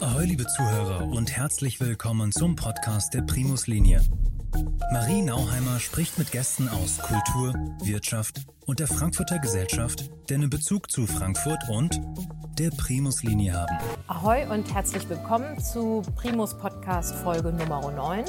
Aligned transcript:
Ahoi, 0.00 0.24
liebe 0.24 0.46
Zuhörer 0.46 1.06
und 1.06 1.30
herzlich 1.30 1.80
willkommen 1.80 2.32
zum 2.32 2.56
Podcast 2.56 3.14
der 3.14 3.22
Primus 3.22 3.68
Linie. 3.68 4.02
Marie 4.92 5.22
Nauheimer 5.22 5.78
spricht 5.78 6.18
mit 6.18 6.32
Gästen 6.32 6.68
aus 6.68 6.98
Kultur, 6.98 7.54
Wirtschaft 7.84 8.46
und 8.64 8.80
der 8.80 8.88
Frankfurter 8.88 9.38
Gesellschaft, 9.38 10.10
die 10.28 10.34
einen 10.34 10.50
Bezug 10.50 10.90
zu 10.90 11.06
Frankfurt 11.06 11.68
und 11.68 12.00
der 12.58 12.70
Primus 12.70 13.22
Linie 13.22 13.52
haben. 13.52 13.78
Ahoi 14.08 14.44
und 14.48 14.74
herzlich 14.74 15.08
willkommen 15.08 15.60
zu 15.60 16.02
Primus 16.16 16.58
Podcast 16.58 17.14
Folge 17.16 17.52
Nummer 17.52 17.92
9. 17.92 18.24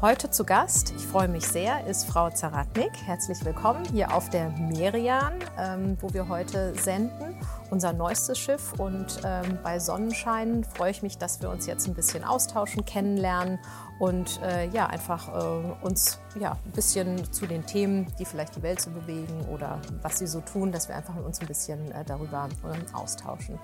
Heute 0.00 0.30
zu 0.30 0.44
Gast, 0.44 0.92
ich 0.96 1.06
freue 1.06 1.28
mich 1.28 1.46
sehr, 1.46 1.86
ist 1.86 2.06
Frau 2.06 2.30
Zaratnik. 2.30 2.90
Herzlich 3.04 3.44
willkommen 3.44 3.84
hier 3.92 4.14
auf 4.14 4.30
der 4.30 4.50
Merian, 4.50 5.34
ähm, 5.58 5.96
wo 6.00 6.12
wir 6.12 6.28
heute 6.28 6.74
senden, 6.74 7.36
unser 7.70 7.92
neuestes 7.92 8.38
Schiff. 8.38 8.72
Und 8.78 9.20
ähm, 9.24 9.58
bei 9.62 9.78
Sonnenschein 9.78 10.64
freue 10.64 10.90
ich 10.90 11.02
mich, 11.02 11.18
dass 11.18 11.40
wir 11.42 11.50
uns 11.50 11.66
jetzt 11.66 11.86
ein 11.86 11.94
bisschen 11.94 12.24
austauschen, 12.24 12.84
kennenlernen 12.84 13.58
und 13.98 14.40
äh, 14.42 14.68
ja, 14.68 14.86
einfach 14.86 15.28
äh, 15.28 15.84
uns 15.84 16.18
ja, 16.38 16.58
ein 16.64 16.72
bisschen 16.72 17.32
zu 17.32 17.46
den 17.46 17.64
Themen, 17.64 18.06
die 18.18 18.24
vielleicht 18.24 18.56
die 18.56 18.62
Welt 18.62 18.80
so 18.80 18.90
bewegen 18.90 19.46
oder 19.52 19.80
was 20.02 20.18
sie 20.18 20.26
so 20.26 20.40
tun, 20.40 20.72
dass 20.72 20.88
wir 20.88 20.96
einfach 20.96 21.14
mit 21.14 21.24
uns 21.24 21.40
ein 21.40 21.46
bisschen 21.46 21.92
äh, 21.92 22.04
darüber 22.04 22.48
äh, 22.64 22.94
austauschen. 22.96 23.58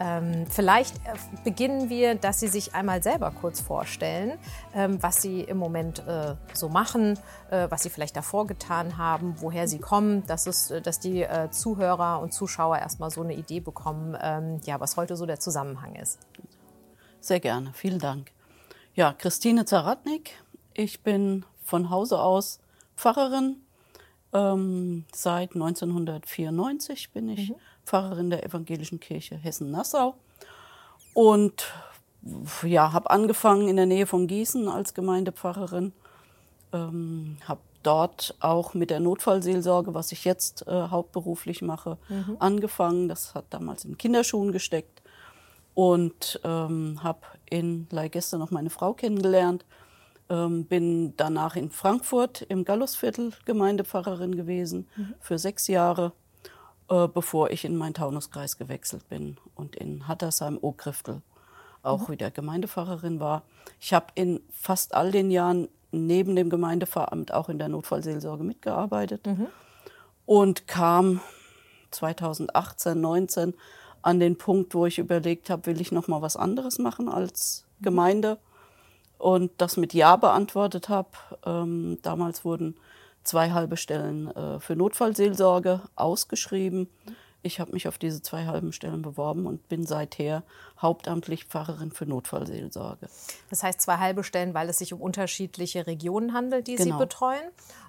Ähm, 0.00 0.46
vielleicht 0.48 0.96
äh, 0.98 1.14
beginnen 1.44 1.90
wir, 1.90 2.14
dass 2.14 2.40
Sie 2.40 2.48
sich 2.48 2.74
einmal 2.74 3.02
selber 3.02 3.32
kurz 3.32 3.60
vorstellen, 3.60 4.38
ähm, 4.74 5.02
was 5.02 5.20
Sie 5.20 5.42
im 5.48 5.56
Moment 5.56 6.06
äh, 6.06 6.34
so 6.54 6.68
machen, 6.68 7.18
äh, 7.50 7.66
was 7.70 7.82
Sie 7.82 7.90
vielleicht 7.90 8.16
davor 8.16 8.46
getan 8.46 8.98
haben, 8.98 9.36
woher 9.38 9.66
Sie 9.66 9.78
kommen, 9.78 10.26
dass, 10.26 10.46
es, 10.46 10.70
äh, 10.70 10.80
dass 10.80 11.00
die 11.00 11.22
äh, 11.22 11.50
Zuhörer 11.50 12.20
und 12.20 12.32
Zuschauer 12.32 12.78
erstmal 12.78 13.10
so 13.10 13.22
eine 13.22 13.34
Idee 13.34 13.60
bekommen, 13.60 14.16
ähm, 14.20 14.60
ja, 14.64 14.80
was 14.80 14.96
heute 14.96 15.16
so 15.16 15.26
der 15.26 15.40
Zusammenhang 15.40 15.94
ist. 15.94 16.18
Sehr 17.20 17.40
gerne, 17.40 17.72
vielen 17.74 17.98
Dank. 17.98 18.30
Ja, 18.94 19.12
Christine 19.12 19.64
Zaratnik. 19.64 20.32
Ich 20.74 21.02
bin 21.02 21.44
von 21.62 21.90
Hause 21.90 22.20
aus 22.20 22.60
Pfarrerin. 22.96 23.56
Ähm, 24.32 25.04
seit 25.14 25.54
1994 25.54 27.12
bin 27.12 27.28
ich 27.28 27.50
mhm. 27.50 27.54
Pfarrerin 27.84 28.30
der 28.30 28.44
Evangelischen 28.44 29.00
Kirche 29.00 29.36
Hessen-Nassau. 29.36 30.16
Und 31.14 31.72
ja, 32.62 32.92
habe 32.92 33.10
angefangen 33.10 33.68
in 33.68 33.76
der 33.76 33.86
Nähe 33.86 34.06
von 34.06 34.26
Gießen 34.26 34.68
als 34.68 34.94
Gemeindepfarrerin. 34.94 35.92
Ähm, 36.72 37.36
habe 37.46 37.60
dort 37.82 38.34
auch 38.40 38.74
mit 38.74 38.90
der 38.90 39.00
Notfallseelsorge, 39.00 39.94
was 39.94 40.12
ich 40.12 40.24
jetzt 40.24 40.66
äh, 40.66 40.88
hauptberuflich 40.88 41.62
mache, 41.62 41.98
mhm. 42.08 42.36
angefangen. 42.38 43.08
Das 43.08 43.34
hat 43.34 43.46
damals 43.50 43.84
in 43.84 43.98
Kinderschuhen 43.98 44.52
gesteckt. 44.52 45.02
Und 45.74 46.40
ähm, 46.42 47.00
habe 47.02 47.20
in 47.48 47.86
Leihgäste 47.90 48.36
noch 48.36 48.50
meine 48.50 48.70
Frau 48.70 48.94
kennengelernt. 48.94 49.64
Ähm, 50.28 50.64
bin 50.64 51.16
danach 51.16 51.56
in 51.56 51.70
Frankfurt 51.70 52.42
im 52.42 52.64
Gallusviertel 52.64 53.32
Gemeindepfarrerin 53.44 54.34
gewesen 54.34 54.88
mhm. 54.96 55.14
für 55.20 55.38
sechs 55.38 55.68
Jahre 55.68 56.12
äh, 56.90 57.06
bevor 57.06 57.50
ich 57.50 57.64
in 57.64 57.76
meinen 57.76 57.94
Taunuskreis 57.94 58.56
gewechselt 58.56 59.08
bin 59.08 59.36
und 59.54 59.76
in 59.76 60.08
Hattersheim-Okriftel 60.08 61.20
auch 61.88 62.08
mhm. 62.08 62.12
wieder 62.12 62.30
Gemeindepfarrerin 62.30 63.20
war. 63.20 63.42
Ich 63.80 63.92
habe 63.92 64.06
in 64.14 64.40
fast 64.52 64.94
all 64.94 65.10
den 65.10 65.30
Jahren 65.30 65.68
neben 65.90 66.36
dem 66.36 66.50
Gemeindepfarramt 66.50 67.32
auch 67.32 67.48
in 67.48 67.58
der 67.58 67.68
Notfallseelsorge 67.68 68.44
mitgearbeitet 68.44 69.26
mhm. 69.26 69.46
und 70.26 70.66
kam 70.66 71.20
2018, 71.90 73.00
19 73.00 73.54
an 74.02 74.20
den 74.20 74.36
Punkt, 74.36 74.74
wo 74.74 74.86
ich 74.86 74.98
überlegt 74.98 75.50
habe, 75.50 75.66
will 75.66 75.80
ich 75.80 75.92
noch 75.92 76.08
mal 76.08 76.22
was 76.22 76.36
anderes 76.36 76.78
machen 76.78 77.08
als 77.08 77.64
mhm. 77.78 77.84
Gemeinde 77.84 78.38
und 79.18 79.50
das 79.58 79.76
mit 79.76 79.94
Ja 79.94 80.16
beantwortet 80.16 80.88
habe. 80.88 81.10
Ähm, 81.44 81.98
damals 82.02 82.44
wurden 82.44 82.76
zwei 83.24 83.50
halbe 83.50 83.76
Stellen 83.76 84.34
äh, 84.34 84.60
für 84.60 84.76
Notfallseelsorge 84.76 85.82
ausgeschrieben. 85.96 86.88
Ich 87.42 87.60
habe 87.60 87.72
mich 87.72 87.88
auf 87.88 87.98
diese 87.98 88.22
zwei 88.22 88.46
halben 88.46 88.72
Stellen 88.72 89.02
beworben 89.02 89.46
und 89.46 89.68
bin 89.68 89.86
seither 89.86 90.42
hauptamtlich 90.80 91.44
Pfarrerin 91.44 91.92
für 91.92 92.06
Notfallseelsorge. 92.06 93.08
Das 93.50 93.62
heißt 93.62 93.80
zwei 93.80 93.96
halbe 93.96 94.24
Stellen, 94.24 94.54
weil 94.54 94.68
es 94.68 94.78
sich 94.78 94.92
um 94.92 95.00
unterschiedliche 95.00 95.86
Regionen 95.86 96.32
handelt, 96.32 96.66
die 96.66 96.76
genau. 96.76 96.96
Sie 96.96 96.98
betreuen? 96.98 97.42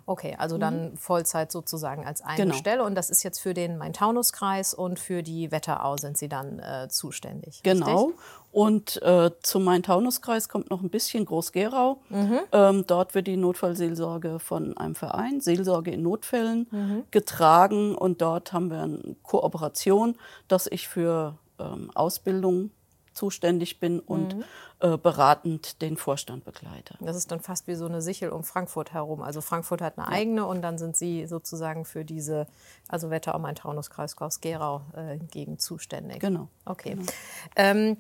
Okay, 0.10 0.36
also 0.40 0.58
dann 0.58 0.92
mhm. 0.92 0.98
Vollzeit 0.98 1.52
sozusagen 1.52 2.04
als 2.04 2.22
eine 2.22 2.46
genau. 2.46 2.56
Stelle. 2.56 2.84
Und 2.84 2.96
das 2.96 3.12
ist 3.12 3.22
jetzt 3.22 3.40
für 3.40 3.54
den 3.54 3.78
Main-Taunus-Kreis 3.78 4.74
und 4.74 4.98
für 4.98 5.22
die 5.22 5.52
Wetterau 5.52 5.98
sind 5.98 6.18
Sie 6.18 6.28
dann 6.28 6.58
äh, 6.58 6.88
zuständig. 6.90 7.62
Genau. 7.62 8.06
Richtig? 8.06 8.22
Und 8.52 9.02
äh, 9.04 9.30
zum 9.44 9.64
Main-Taunus-Kreis 9.66 10.50
kommt 10.50 10.72
noch 10.72 10.82
ein 10.82 10.90
bisschen 10.90 11.26
Groß-Gerau. 11.26 12.02
Mhm. 12.10 12.40
Ähm, 12.52 12.84
dort 12.88 13.14
wird 13.14 13.28
die 13.28 13.38
Notfallseelsorge 13.38 14.40
von 14.40 14.76
einem 14.78 14.96
Verein, 14.96 15.42
Seelsorge 15.42 15.92
in 15.92 16.02
Notfällen, 16.02 16.68
mhm. 16.72 17.04
getragen. 17.12 17.94
Und 17.94 18.24
dort 18.24 18.52
haben 18.52 18.72
wir 18.72 18.82
eine 18.82 19.16
Kooperation, 19.22 20.16
dass 20.48 20.66
ich 20.66 20.88
für 20.88 21.38
ähm, 21.60 21.92
Ausbildung 21.94 22.72
zuständig 23.20 23.80
bin 23.80 24.00
und 24.00 24.38
mhm. 24.38 24.44
äh, 24.80 24.98
beratend 24.98 25.82
den 25.82 25.98
Vorstand 25.98 26.46
begleite. 26.46 26.96
Das 27.02 27.18
ist 27.18 27.32
dann 27.32 27.42
fast 27.42 27.68
wie 27.68 27.76
so 27.76 27.86
eine 27.86 28.02
Sichel 28.02 28.30
um 28.30 28.44
Frankfurt 28.44 28.94
herum. 28.94 29.22
Also 29.22 29.42
Frankfurt 29.42 29.82
hat 29.82 29.98
eine 29.98 30.08
ja. 30.08 30.14
eigene 30.14 30.46
und 30.46 30.62
dann 30.62 30.78
sind 30.78 30.96
Sie 30.96 31.28
sozusagen 31.28 31.84
für 31.84 32.06
diese, 32.06 32.48
also 32.88 33.10
Wetterau, 33.10 33.40
Main-Taunus-Kreis, 33.40 34.16
Gera 34.40 34.86
äh, 34.96 35.58
zuständig. 35.58 36.22
Genau. 36.22 36.48
Okay. 36.64 36.92
Genau. 36.92 37.12
Ähm, 37.58 37.98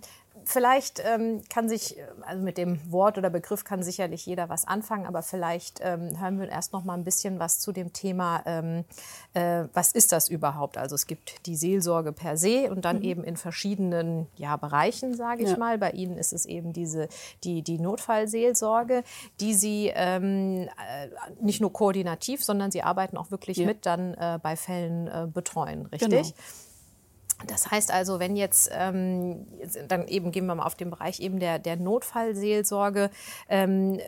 vielleicht 0.49 1.01
ähm, 1.05 1.41
kann 1.49 1.69
sich, 1.69 1.95
also 2.21 2.43
mit 2.43 2.57
dem 2.57 2.79
Wort 2.91 3.17
oder 3.17 3.29
Begriff 3.29 3.63
kann 3.63 3.83
sicherlich 3.83 4.25
jeder 4.25 4.49
was 4.49 4.67
anfangen, 4.67 5.05
aber 5.05 5.21
vielleicht 5.21 5.79
ähm, 5.83 6.19
hören 6.19 6.39
wir 6.39 6.49
erst 6.49 6.73
noch 6.73 6.83
mal 6.83 6.95
ein 6.95 7.03
bisschen 7.03 7.39
was 7.39 7.59
zu 7.59 7.71
dem 7.71 7.93
Thema, 7.93 8.41
ähm, 8.45 8.83
äh, 9.35 9.65
was 9.73 9.91
ist 9.91 10.11
das 10.11 10.27
überhaupt? 10.27 10.77
Also 10.77 10.95
es 10.95 11.05
gibt 11.05 11.45
die 11.45 11.55
Seelsorge 11.55 12.11
per 12.11 12.35
se 12.35 12.71
und 12.71 12.83
dann 12.83 12.97
mhm. 12.97 13.03
eben 13.03 13.23
in 13.23 13.37
verschiedenen 13.37 14.27
ja, 14.37 14.57
Bereichen, 14.57 15.15
sage 15.15 15.43
ich 15.43 15.51
ja. 15.51 15.57
mal. 15.57 15.77
Bei 15.77 15.91
Ihnen 15.91 16.17
ist 16.17 16.33
es 16.33 16.45
eben 16.45 16.73
diese, 16.73 17.09
die, 17.43 17.61
die 17.61 17.77
Notfallseelsorge, 17.77 19.03
die 19.39 19.53
Sie 19.53 19.91
ähm, 19.93 20.63
äh, 20.63 21.07
nicht 21.41 21.61
nur 21.61 21.71
koordinativ, 21.71 22.43
sondern 22.43 22.71
Sie 22.71 22.81
arbeiten 22.81 23.17
auch 23.17 23.29
wirklich 23.29 23.57
ja. 23.57 23.67
mit 23.67 23.85
dann 23.85 24.16
äh, 24.16 24.39
bei 24.41 24.55
Fällen 24.55 25.07
äh, 25.07 25.27
betreuen, 25.31 25.85
richtig? 25.85 26.09
Genau. 26.09 26.33
Das 27.47 27.72
heißt 27.72 27.91
also, 27.91 28.19
wenn 28.19 28.35
jetzt, 28.35 28.69
ähm, 28.73 29.47
dann 29.88 30.07
eben 30.07 30.31
gehen 30.31 30.45
wir 30.45 30.55
mal 30.55 30.66
auf 30.66 30.75
den 30.75 30.89
Bereich 30.89 31.19
eben 31.19 31.39
der, 31.39 31.59
der 31.59 31.77
Notfallseelsorge, 31.77 33.09
ähm, 33.47 34.00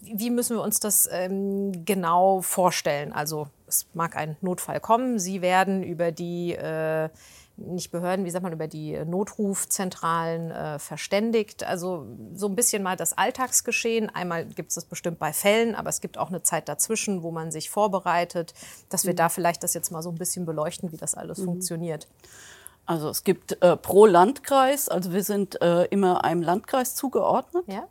wie 0.00 0.30
müssen 0.30 0.56
wir 0.56 0.62
uns 0.62 0.80
das 0.80 1.08
ähm, 1.12 1.84
genau 1.84 2.40
vorstellen? 2.40 3.12
Also 3.12 3.48
es 3.66 3.86
mag 3.92 4.16
ein 4.16 4.36
Notfall 4.40 4.80
kommen, 4.80 5.18
Sie 5.18 5.42
werden 5.42 5.82
über 5.82 6.12
die 6.12 6.54
äh, 6.54 7.10
nicht 7.58 7.90
Behörden, 7.90 8.24
wie 8.24 8.30
sagt 8.30 8.44
man, 8.44 8.52
über 8.52 8.68
die 8.68 8.96
Notrufzentralen 9.04 10.50
äh, 10.50 10.78
verständigt. 10.78 11.64
Also 11.64 12.06
so 12.32 12.46
ein 12.46 12.54
bisschen 12.54 12.82
mal 12.82 12.96
das 12.96 13.18
Alltagsgeschehen. 13.18 14.08
Einmal 14.10 14.46
gibt 14.46 14.70
es 14.70 14.76
das 14.76 14.84
bestimmt 14.84 15.18
bei 15.18 15.32
Fällen, 15.32 15.74
aber 15.74 15.88
es 15.88 16.00
gibt 16.00 16.18
auch 16.18 16.28
eine 16.28 16.42
Zeit 16.42 16.68
dazwischen, 16.68 17.22
wo 17.22 17.30
man 17.32 17.50
sich 17.50 17.68
vorbereitet, 17.68 18.54
dass 18.88 19.04
wir 19.04 19.12
mhm. 19.12 19.16
da 19.16 19.28
vielleicht 19.28 19.62
das 19.64 19.74
jetzt 19.74 19.90
mal 19.90 20.02
so 20.02 20.10
ein 20.10 20.18
bisschen 20.18 20.46
beleuchten, 20.46 20.92
wie 20.92 20.96
das 20.96 21.14
alles 21.14 21.38
mhm. 21.38 21.46
funktioniert. 21.46 22.06
Also 22.88 23.10
es 23.10 23.22
gibt 23.22 23.62
äh, 23.62 23.76
pro 23.76 24.06
Landkreis, 24.06 24.88
also 24.88 25.12
wir 25.12 25.22
sind 25.22 25.60
äh, 25.60 25.84
immer 25.88 26.24
einem 26.24 26.40
Landkreis 26.40 26.94
zugeordnet. 26.94 27.64
Ja. 27.66 27.86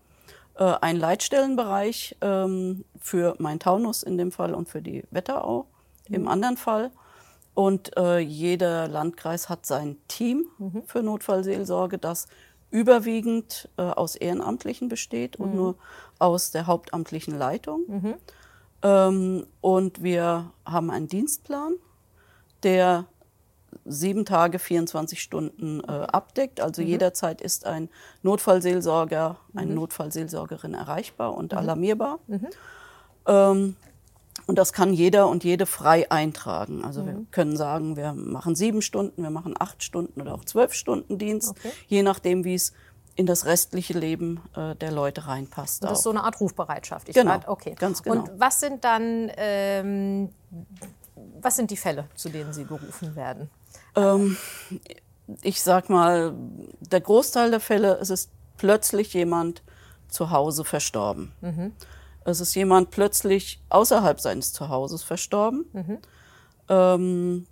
Äh, 0.55 0.79
ein 0.81 0.97
Leitstellenbereich 0.97 2.17
ähm, 2.21 2.83
für 2.99 3.35
Main-Taunus 3.37 4.01
in 4.01 4.17
dem 4.17 4.31
Fall 4.31 4.55
und 4.55 4.69
für 4.69 4.81
die 4.81 5.03
Wetterau 5.11 5.67
mhm. 6.07 6.15
im 6.15 6.27
anderen 6.27 6.57
Fall. 6.57 6.89
Und 7.53 7.95
äh, 7.95 8.17
jeder 8.17 8.87
Landkreis 8.87 9.49
hat 9.49 9.67
sein 9.67 9.97
Team 10.07 10.47
mhm. 10.57 10.81
für 10.87 11.03
Notfallseelsorge, 11.03 11.99
das 11.99 12.27
überwiegend 12.71 13.69
äh, 13.77 13.83
aus 13.83 14.15
Ehrenamtlichen 14.15 14.89
besteht 14.89 15.37
mhm. 15.37 15.45
und 15.45 15.55
nur 15.55 15.75
aus 16.17 16.49
der 16.49 16.65
hauptamtlichen 16.65 17.37
Leitung. 17.37 17.83
Mhm. 17.87 18.13
Ähm, 18.81 19.47
und 19.61 20.01
wir 20.01 20.53
haben 20.65 20.89
einen 20.89 21.07
Dienstplan, 21.07 21.75
der 22.63 23.05
sieben 23.85 24.25
Tage, 24.25 24.59
24 24.59 25.21
Stunden 25.21 25.81
äh, 25.81 25.91
abdeckt. 25.91 26.61
Also 26.61 26.81
mhm. 26.81 26.87
jederzeit 26.87 27.41
ist 27.41 27.65
ein 27.65 27.89
Notfallseelsorger, 28.23 29.37
eine 29.55 29.71
mhm. 29.71 29.75
Notfallseelsorgerin 29.75 30.73
erreichbar 30.73 31.35
und 31.35 31.51
mhm. 31.51 31.57
alarmierbar. 31.57 32.19
Mhm. 32.27 32.47
Ähm, 33.27 33.75
und 34.45 34.57
das 34.57 34.71
kann 34.71 34.93
jeder 34.93 35.27
und 35.27 35.43
jede 35.43 35.65
frei 35.65 36.09
eintragen. 36.09 36.85
Also 36.85 37.05
wir 37.05 37.13
mhm. 37.13 37.27
können 37.31 37.57
sagen, 37.57 37.97
wir 37.97 38.13
machen 38.13 38.55
sieben 38.55 38.81
Stunden, 38.81 39.23
wir 39.23 39.29
machen 39.29 39.55
acht 39.57 39.83
Stunden 39.83 40.21
oder 40.21 40.33
auch 40.33 40.45
zwölf 40.45 40.73
Stunden 40.73 41.17
Dienst, 41.17 41.51
okay. 41.51 41.71
je 41.87 42.03
nachdem, 42.03 42.45
wie 42.45 42.55
es 42.55 42.73
in 43.17 43.25
das 43.25 43.45
restliche 43.45 43.97
Leben 43.97 44.39
äh, 44.55 44.75
der 44.75 44.91
Leute 44.91 45.27
reinpasst. 45.27 45.83
Das 45.83 45.89
auch. 45.89 45.93
ist 45.95 46.03
so 46.03 46.11
eine 46.11 46.23
Art 46.23 46.39
Rufbereitschaft. 46.39 47.09
Ich 47.09 47.15
genau, 47.15 47.31
grad, 47.31 47.47
okay. 47.47 47.75
ganz 47.77 48.03
genau. 48.03 48.21
Und 48.21 48.39
was 48.39 48.59
sind 48.59 48.85
dann, 48.85 49.31
ähm, 49.35 50.29
was 51.41 51.55
sind 51.55 51.71
die 51.71 51.77
Fälle, 51.77 52.05
zu 52.15 52.29
denen 52.29 52.53
Sie 52.53 52.65
gerufen 52.65 53.15
werden? 53.15 53.49
Ähm, 53.95 54.37
ich 55.41 55.61
sag 55.61 55.89
mal, 55.89 56.33
der 56.79 57.01
Großteil 57.01 57.51
der 57.51 57.59
Fälle, 57.59 57.97
es 57.99 58.09
ist 58.09 58.31
plötzlich 58.57 59.13
jemand 59.13 59.61
zu 60.07 60.31
Hause 60.31 60.63
verstorben. 60.63 61.33
Mhm. 61.41 61.73
Es 62.25 62.39
ist 62.39 62.55
jemand 62.55 62.91
plötzlich 62.91 63.61
außerhalb 63.69 64.19
seines 64.19 64.53
Zuhauses 64.53 65.03
verstorben. 65.03 65.65
Mhm. 65.73 65.97
Ähm, 66.69 67.47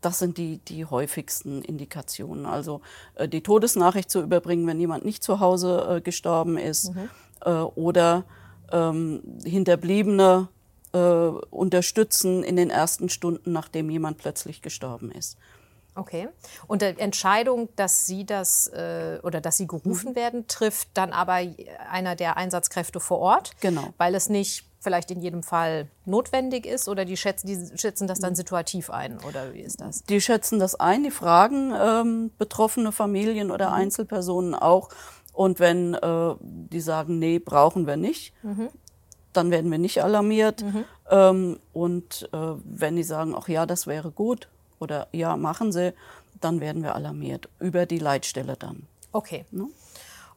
das 0.00 0.18
sind 0.18 0.38
die, 0.38 0.58
die 0.58 0.84
häufigsten 0.84 1.62
Indikationen. 1.62 2.46
Also 2.46 2.80
äh, 3.14 3.28
die 3.28 3.42
Todesnachricht 3.42 4.10
zu 4.10 4.22
überbringen, 4.22 4.66
wenn 4.66 4.80
jemand 4.80 5.04
nicht 5.04 5.22
zu 5.22 5.40
Hause 5.40 5.96
äh, 5.96 6.00
gestorben 6.00 6.58
ist 6.58 6.94
mhm. 6.94 7.08
äh, 7.44 7.50
oder 7.50 8.24
ähm, 8.72 9.22
Hinterbliebene 9.44 10.48
äh, 10.96 11.46
unterstützen 11.50 12.42
in 12.42 12.56
den 12.56 12.70
ersten 12.70 13.08
Stunden, 13.08 13.52
nachdem 13.52 13.90
jemand 13.90 14.18
plötzlich 14.18 14.62
gestorben 14.62 15.10
ist. 15.10 15.36
Okay. 15.94 16.28
Und 16.66 16.82
die 16.82 16.98
Entscheidung, 16.98 17.70
dass 17.76 18.06
Sie 18.06 18.26
das 18.26 18.66
äh, 18.68 19.18
oder 19.22 19.40
dass 19.40 19.56
Sie 19.56 19.66
gerufen 19.66 20.10
mhm. 20.10 20.16
werden, 20.16 20.46
trifft 20.46 20.88
dann 20.94 21.12
aber 21.12 21.40
einer 21.90 22.16
der 22.16 22.36
Einsatzkräfte 22.36 23.00
vor 23.00 23.18
Ort. 23.18 23.52
Genau. 23.60 23.94
Weil 23.96 24.14
es 24.14 24.28
nicht 24.28 24.66
vielleicht 24.80 25.10
in 25.10 25.20
jedem 25.20 25.42
Fall 25.42 25.88
notwendig 26.04 26.66
ist 26.66 26.88
oder 26.88 27.04
die 27.04 27.16
schätzen, 27.16 27.46
die 27.48 27.78
schätzen 27.78 28.06
das 28.06 28.20
dann 28.20 28.34
mhm. 28.34 28.36
situativ 28.36 28.90
ein 28.90 29.18
oder 29.26 29.54
wie 29.54 29.60
ist 29.60 29.80
das? 29.80 30.04
Die 30.04 30.20
schätzen 30.20 30.60
das 30.60 30.74
ein, 30.74 31.02
die 31.02 31.10
fragen 31.10 31.72
ähm, 31.74 32.30
betroffene 32.38 32.92
Familien 32.92 33.50
oder 33.50 33.70
mhm. 33.70 33.74
Einzelpersonen 33.74 34.54
auch. 34.54 34.90
Und 35.32 35.60
wenn 35.60 35.94
äh, 35.94 36.34
die 36.40 36.80
sagen, 36.80 37.18
nee, 37.18 37.38
brauchen 37.38 37.86
wir 37.86 37.96
nicht, 37.96 38.32
mhm. 38.42 38.68
Dann 39.36 39.50
werden 39.50 39.70
wir 39.70 39.78
nicht 39.78 40.02
alarmiert. 40.02 40.62
Mhm. 40.62 40.84
Ähm, 41.10 41.58
und 41.72 42.28
äh, 42.32 42.36
wenn 42.64 42.96
die 42.96 43.02
sagen, 43.02 43.34
ach 43.36 43.48
ja, 43.48 43.66
das 43.66 43.86
wäre 43.86 44.10
gut, 44.10 44.48
oder 44.78 45.08
ja, 45.12 45.36
machen 45.36 45.72
Sie, 45.72 45.94
dann 46.40 46.60
werden 46.60 46.82
wir 46.82 46.94
alarmiert 46.94 47.48
über 47.58 47.86
die 47.86 47.98
Leitstelle 47.98 48.56
dann. 48.58 48.86
Okay. 49.12 49.46
Ne? 49.50 49.68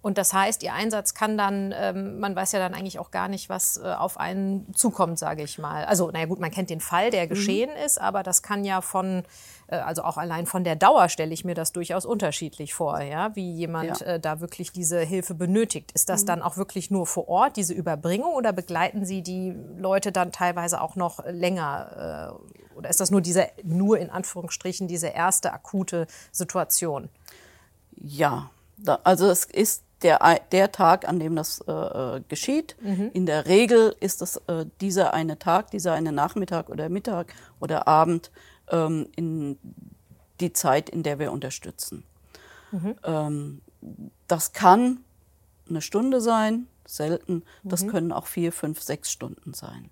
Und 0.01 0.17
das 0.17 0.33
heißt, 0.33 0.63
Ihr 0.63 0.73
Einsatz 0.73 1.13
kann 1.13 1.37
dann, 1.37 1.73
ähm, 1.77 2.19
man 2.19 2.33
weiß 2.33 2.53
ja 2.53 2.59
dann 2.59 2.73
eigentlich 2.73 2.99
auch 2.99 3.11
gar 3.11 3.27
nicht, 3.27 3.49
was 3.49 3.77
äh, 3.77 3.93
auf 3.93 4.17
einen 4.17 4.73
zukommt, 4.73 5.19
sage 5.19 5.43
ich 5.43 5.59
mal. 5.59 5.83
Also, 5.83 6.09
naja 6.09 6.25
gut, 6.25 6.39
man 6.39 6.51
kennt 6.51 6.69
den 6.69 6.79
Fall, 6.79 7.09
der 7.09 7.25
mhm. 7.25 7.29
geschehen 7.29 7.69
mhm. 7.71 7.85
ist, 7.85 7.99
aber 7.99 8.23
das 8.23 8.41
kann 8.41 8.63
ja 8.63 8.79
von, 8.79 9.23
äh, 9.67 9.75
also 9.75 10.03
auch 10.03 10.17
allein 10.17 10.45
von 10.45 10.63
der 10.63 10.77
Dauer 10.77 11.09
stelle 11.09 11.33
ich 11.33 11.43
mir 11.43 11.53
das 11.53 11.73
durchaus 11.73 12.05
unterschiedlich 12.05 12.73
vor, 12.73 13.01
ja, 13.01 13.35
wie 13.35 13.51
jemand 13.51 13.99
ja. 13.99 14.05
äh, 14.05 14.19
da 14.21 14.39
wirklich 14.39 14.71
diese 14.71 15.01
Hilfe 15.01 15.33
benötigt. 15.33 15.91
Ist 15.91 16.07
das 16.07 16.21
mhm. 16.21 16.27
dann 16.27 16.41
auch 16.43 16.55
wirklich 16.55 16.89
nur 16.89 17.05
vor 17.05 17.27
Ort, 17.27 17.57
diese 17.57 17.73
Überbringung, 17.73 18.33
oder 18.33 18.53
begleiten 18.53 19.05
Sie 19.05 19.21
die 19.21 19.53
Leute 19.77 20.13
dann 20.13 20.31
teilweise 20.31 20.79
auch 20.79 20.95
noch 20.95 21.25
länger? 21.25 22.37
Äh, 22.39 22.75
oder 22.77 22.89
ist 22.89 23.01
das 23.01 23.11
nur 23.11 23.19
diese, 23.19 23.49
nur 23.63 23.99
in 23.99 24.09
Anführungsstrichen, 24.09 24.87
diese 24.87 25.07
erste 25.07 25.51
akute 25.51 26.07
Situation? 26.31 27.09
Ja, 27.97 28.49
da, 28.77 28.99
also 29.03 29.29
es 29.29 29.43
ist 29.43 29.83
der, 30.01 30.39
der 30.51 30.71
Tag, 30.71 31.07
an 31.07 31.19
dem 31.19 31.35
das 31.35 31.61
äh, 31.67 31.71
äh, 31.71 32.21
geschieht. 32.27 32.75
Mhm. 32.81 33.11
In 33.13 33.25
der 33.25 33.45
Regel 33.45 33.95
ist 33.99 34.21
es 34.21 34.37
äh, 34.47 34.65
dieser 34.81 35.13
eine 35.13 35.39
Tag, 35.39 35.71
dieser 35.71 35.93
eine 35.93 36.11
Nachmittag 36.11 36.69
oder 36.69 36.89
Mittag 36.89 37.33
oder 37.59 37.87
Abend 37.87 38.31
ähm, 38.69 39.07
in 39.15 39.57
die 40.39 40.53
Zeit, 40.53 40.89
in 40.89 41.03
der 41.03 41.19
wir 41.19 41.31
unterstützen. 41.31 42.03
Mhm. 42.71 42.95
Ähm, 43.03 43.61
das 44.27 44.53
kann 44.53 44.99
eine 45.69 45.81
Stunde 45.81 46.21
sein, 46.21 46.67
selten. 46.85 47.43
Das 47.63 47.83
mhm. 47.83 47.89
können 47.89 48.11
auch 48.11 48.27
vier, 48.27 48.51
fünf, 48.51 48.81
sechs 48.81 49.11
Stunden 49.11 49.53
sein. 49.53 49.89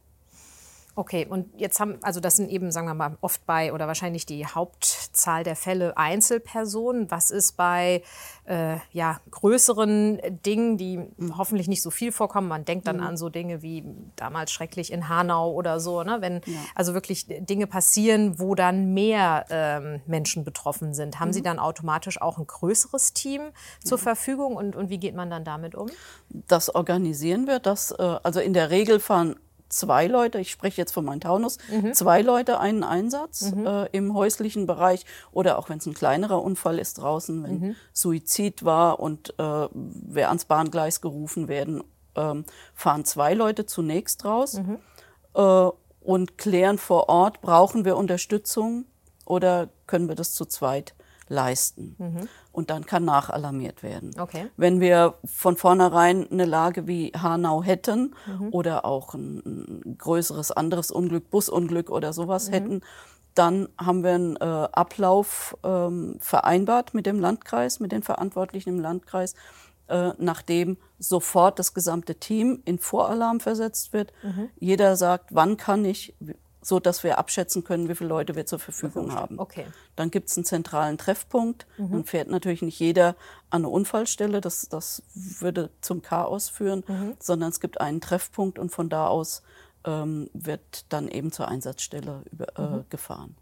Okay, 0.97 1.27
und 1.29 1.47
jetzt 1.59 1.79
haben, 1.79 1.99
also 2.01 2.19
das 2.19 2.37
sind 2.37 2.49
eben, 2.49 2.71
sagen 2.71 2.87
wir 2.87 2.95
mal, 2.95 3.17
oft 3.21 3.45
bei 3.45 3.71
oder 3.71 3.85
wahrscheinlich 3.85 4.25
die 4.25 4.47
Hauptzahl 4.47 5.43
der 5.43 5.55
Fälle 5.55 5.95
Einzelpersonen. 5.95 7.11
Was 7.11 7.29
ist 7.29 7.55
bei 7.55 8.01
äh, 8.45 8.77
ja, 8.93 9.21
größeren 9.29 10.19
Dingen, 10.43 10.75
die 10.77 10.99
hoffentlich 11.37 11.67
nicht 11.67 11.83
so 11.83 11.91
viel 11.91 12.11
vorkommen? 12.11 12.47
Man 12.47 12.65
denkt 12.65 12.87
dann 12.87 12.97
mhm. 12.97 13.03
an 13.03 13.17
so 13.17 13.29
Dinge 13.29 13.61
wie 13.61 13.83
damals 14.15 14.51
schrecklich 14.51 14.91
in 14.91 15.07
Hanau 15.07 15.51
oder 15.51 15.79
so, 15.79 16.01
ne? 16.01 16.17
wenn 16.21 16.41
ja. 16.47 16.57
also 16.73 16.95
wirklich 16.95 17.27
Dinge 17.27 17.67
passieren, 17.67 18.39
wo 18.39 18.55
dann 18.55 18.95
mehr 18.95 19.45
ähm, 19.51 20.01
Menschen 20.07 20.45
betroffen 20.45 20.95
sind. 20.95 21.19
Haben 21.19 21.27
mhm. 21.27 21.33
Sie 21.33 21.43
dann 21.43 21.59
automatisch 21.59 22.19
auch 22.19 22.39
ein 22.39 22.47
größeres 22.47 23.13
Team 23.13 23.41
zur 23.83 23.99
Verfügung 23.99 24.55
und, 24.55 24.75
und 24.75 24.89
wie 24.89 24.97
geht 24.97 25.13
man 25.13 25.29
dann 25.29 25.43
damit 25.43 25.75
um? 25.75 25.91
Das 26.29 26.73
organisieren 26.73 27.45
wir. 27.45 27.59
Das, 27.59 27.91
äh, 27.91 28.01
also 28.23 28.39
in 28.39 28.53
der 28.53 28.71
Regel 28.71 28.99
fahren 28.99 29.35
zwei 29.69 30.07
Leute, 30.07 30.39
ich 30.39 30.51
spreche 30.51 30.81
jetzt 30.81 30.91
von 30.91 31.05
meinem 31.05 31.19
Taunus, 31.19 31.57
mhm. 31.69 31.93
zwei 31.93 32.21
Leute 32.21 32.59
einen 32.59 32.83
Einsatz 32.83 33.51
mhm. 33.51 33.65
äh, 33.65 33.85
im 33.87 34.13
häuslichen 34.13 34.67
Bereich 34.67 35.05
oder 35.31 35.57
auch 35.57 35.69
wenn 35.69 35.77
es 35.79 35.85
ein 35.85 35.93
kleinerer 35.93 36.41
Unfall 36.41 36.79
ist 36.79 36.99
draußen, 36.99 37.43
wenn 37.43 37.59
mhm. 37.59 37.75
Suizid 37.93 38.65
war 38.65 38.99
und 38.99 39.33
äh, 39.39 39.67
wer 39.73 40.29
ans 40.29 40.45
Bahngleis 40.45 41.01
gerufen 41.01 41.47
werden, 41.47 41.83
ähm, 42.15 42.45
fahren 42.73 43.05
zwei 43.05 43.33
Leute 43.33 43.65
zunächst 43.65 44.25
raus 44.25 44.53
mhm. 44.53 44.79
äh, 45.35 45.69
und 46.01 46.37
klären 46.37 46.77
vor 46.77 47.09
Ort, 47.09 47.41
brauchen 47.41 47.85
wir 47.85 47.97
Unterstützung 47.97 48.85
oder 49.25 49.69
können 49.87 50.07
wir 50.07 50.15
das 50.15 50.33
zu 50.33 50.45
zweit 50.45 50.95
leisten. 51.29 51.95
Mhm. 51.97 52.29
Und 52.51 52.69
dann 52.69 52.85
kann 52.85 53.05
nachalarmiert 53.05 53.83
werden. 53.83 54.11
Okay. 54.19 54.47
Wenn 54.57 54.79
wir 54.79 55.15
von 55.25 55.57
vornherein 55.57 56.29
eine 56.31 56.45
Lage 56.45 56.87
wie 56.87 57.11
Hanau 57.11 57.63
hätten 57.63 58.15
mhm. 58.25 58.49
oder 58.51 58.85
auch 58.85 59.13
ein, 59.13 59.41
ein, 59.45 59.97
größeres 59.97 60.51
anderes 60.51 60.91
Unglück, 60.91 61.29
Busunglück 61.29 61.89
oder 61.89 62.13
sowas 62.13 62.49
mhm. 62.49 62.53
hätten, 62.53 62.81
dann 63.35 63.69
haben 63.77 64.03
wir 64.03 64.15
einen 64.15 64.35
äh, 64.37 64.39
Ablauf 64.71 65.55
ähm, 65.63 66.15
vereinbart 66.19 66.93
mit 66.93 67.05
dem 67.05 67.19
Landkreis, 67.19 67.79
mit 67.79 67.91
den 67.91 68.01
Verantwortlichen 68.01 68.69
im 68.69 68.79
Landkreis, 68.79 69.35
äh, 69.87 70.11
nachdem 70.17 70.77
sofort 70.97 71.59
das 71.59 71.73
gesamte 71.75 72.15
Team 72.15 72.61
in 72.65 72.79
Voralarm 72.79 73.39
versetzt 73.39 73.93
wird. 73.93 74.11
Mhm. 74.23 74.49
Jeder 74.59 74.95
sagt, 74.95 75.35
wann 75.35 75.57
kann 75.57 75.85
ich, 75.85 76.15
so 76.67 76.81
dass 76.81 77.01
wir 77.05 77.17
abschätzen 77.17 77.63
können, 77.63 77.87
wie 77.87 77.95
viele 77.95 78.09
Leute 78.09 78.35
wir 78.35 78.45
zur 78.45 78.59
Verfügung 78.59 79.13
haben. 79.13 79.39
Okay. 79.39 79.65
Dann 79.95 80.11
gibt 80.11 80.27
es 80.27 80.35
einen 80.35 80.43
zentralen 80.43 80.97
Treffpunkt. 80.97 81.65
Mhm. 81.77 81.91
Dann 81.91 82.03
fährt 82.03 82.27
natürlich 82.27 82.61
nicht 82.61 82.77
jeder 82.77 83.15
an 83.49 83.61
eine 83.61 83.69
Unfallstelle, 83.69 84.41
das, 84.41 84.67
das 84.67 85.01
würde 85.13 85.69
zum 85.79 86.01
Chaos 86.01 86.49
führen, 86.49 86.83
mhm. 86.85 87.15
sondern 87.19 87.51
es 87.51 87.61
gibt 87.61 87.79
einen 87.79 88.01
Treffpunkt 88.01 88.59
und 88.59 88.69
von 88.69 88.89
da 88.89 89.07
aus 89.07 89.43
ähm, 89.85 90.29
wird 90.33 90.85
dann 90.89 91.07
eben 91.07 91.31
zur 91.31 91.47
Einsatzstelle 91.47 92.23
über, 92.33 92.47
äh, 92.57 92.61
mhm. 92.61 92.85
gefahren. 92.89 93.37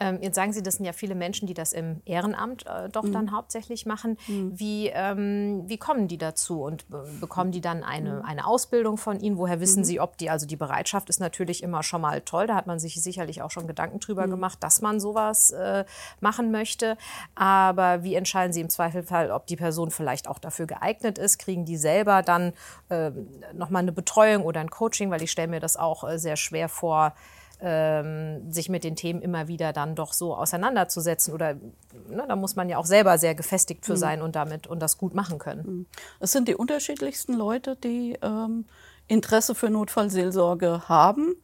Ähm, 0.00 0.18
jetzt 0.20 0.34
sagen 0.34 0.52
Sie, 0.52 0.62
das 0.62 0.74
sind 0.76 0.84
ja 0.84 0.92
viele 0.92 1.14
Menschen, 1.14 1.46
die 1.46 1.54
das 1.54 1.72
im 1.72 2.02
Ehrenamt 2.04 2.66
äh, 2.66 2.88
doch 2.88 3.04
mhm. 3.04 3.12
dann 3.12 3.32
hauptsächlich 3.32 3.86
machen. 3.86 4.18
Mhm. 4.26 4.58
Wie, 4.58 4.88
ähm, 4.88 5.64
wie 5.66 5.78
kommen 5.78 6.08
die 6.08 6.18
dazu 6.18 6.62
und 6.62 6.82
äh, 6.92 6.96
bekommen 7.20 7.50
die 7.50 7.60
dann 7.60 7.82
eine, 7.82 8.16
mhm. 8.16 8.24
eine 8.24 8.46
Ausbildung 8.46 8.98
von 8.98 9.20
Ihnen? 9.20 9.38
Woher 9.38 9.60
wissen 9.60 9.80
mhm. 9.80 9.84
Sie, 9.84 10.00
ob 10.00 10.18
die, 10.18 10.30
also 10.30 10.46
die 10.46 10.56
Bereitschaft 10.56 11.08
ist 11.08 11.20
natürlich 11.20 11.62
immer 11.62 11.82
schon 11.82 12.00
mal 12.00 12.20
toll, 12.20 12.46
da 12.46 12.54
hat 12.54 12.66
man 12.66 12.78
sich 12.78 13.00
sicherlich 13.02 13.42
auch 13.42 13.50
schon 13.50 13.66
Gedanken 13.66 14.00
drüber 14.00 14.26
mhm. 14.26 14.32
gemacht, 14.32 14.58
dass 14.62 14.82
man 14.82 15.00
sowas 15.00 15.50
äh, 15.50 15.84
machen 16.20 16.50
möchte. 16.50 16.96
Aber 17.34 18.02
wie 18.02 18.14
entscheiden 18.14 18.52
Sie 18.52 18.60
im 18.60 18.68
Zweifelsfall, 18.68 19.30
ob 19.30 19.46
die 19.46 19.56
Person 19.56 19.90
vielleicht 19.90 20.28
auch 20.28 20.38
dafür 20.38 20.66
geeignet 20.66 21.18
ist? 21.18 21.38
Kriegen 21.38 21.64
die 21.64 21.76
selber 21.76 22.22
dann 22.22 22.52
äh, 22.88 23.10
nochmal 23.54 23.82
eine 23.82 23.92
Betreuung 23.92 24.44
oder 24.44 24.60
ein 24.60 24.70
Coaching? 24.70 25.10
Weil 25.10 25.22
ich 25.22 25.30
stelle 25.30 25.48
mir 25.48 25.60
das 25.60 25.76
auch 25.76 26.08
äh, 26.08 26.18
sehr 26.18 26.36
schwer 26.36 26.68
vor, 26.68 27.14
ähm, 27.60 28.52
sich 28.52 28.68
mit 28.68 28.84
den 28.84 28.96
Themen 28.96 29.22
immer 29.22 29.48
wieder 29.48 29.72
dann 29.72 29.94
doch 29.94 30.12
so 30.12 30.34
auseinanderzusetzen. 30.34 31.32
Oder 31.32 31.54
ne, 31.54 32.24
da 32.28 32.36
muss 32.36 32.56
man 32.56 32.68
ja 32.68 32.78
auch 32.78 32.86
selber 32.86 33.18
sehr 33.18 33.34
gefestigt 33.34 33.86
für 33.86 33.92
mhm. 33.92 33.98
sein 33.98 34.22
und 34.22 34.36
damit 34.36 34.66
und 34.66 34.80
das 34.80 34.98
gut 34.98 35.14
machen 35.14 35.38
können. 35.38 35.66
Mhm. 35.66 35.86
Es 36.20 36.32
sind 36.32 36.48
die 36.48 36.54
unterschiedlichsten 36.54 37.34
Leute, 37.34 37.76
die 37.76 38.18
ähm, 38.22 38.66
Interesse 39.08 39.54
für 39.54 39.70
Notfallseelsorge 39.70 40.88
haben. 40.88 41.34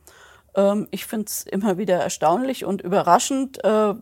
Ähm, 0.54 0.88
ich 0.90 1.06
finde 1.06 1.26
es 1.26 1.44
immer 1.44 1.78
wieder 1.78 1.96
erstaunlich 1.96 2.64
und 2.64 2.82
überraschend, 2.82 3.64
äh, 3.64 3.94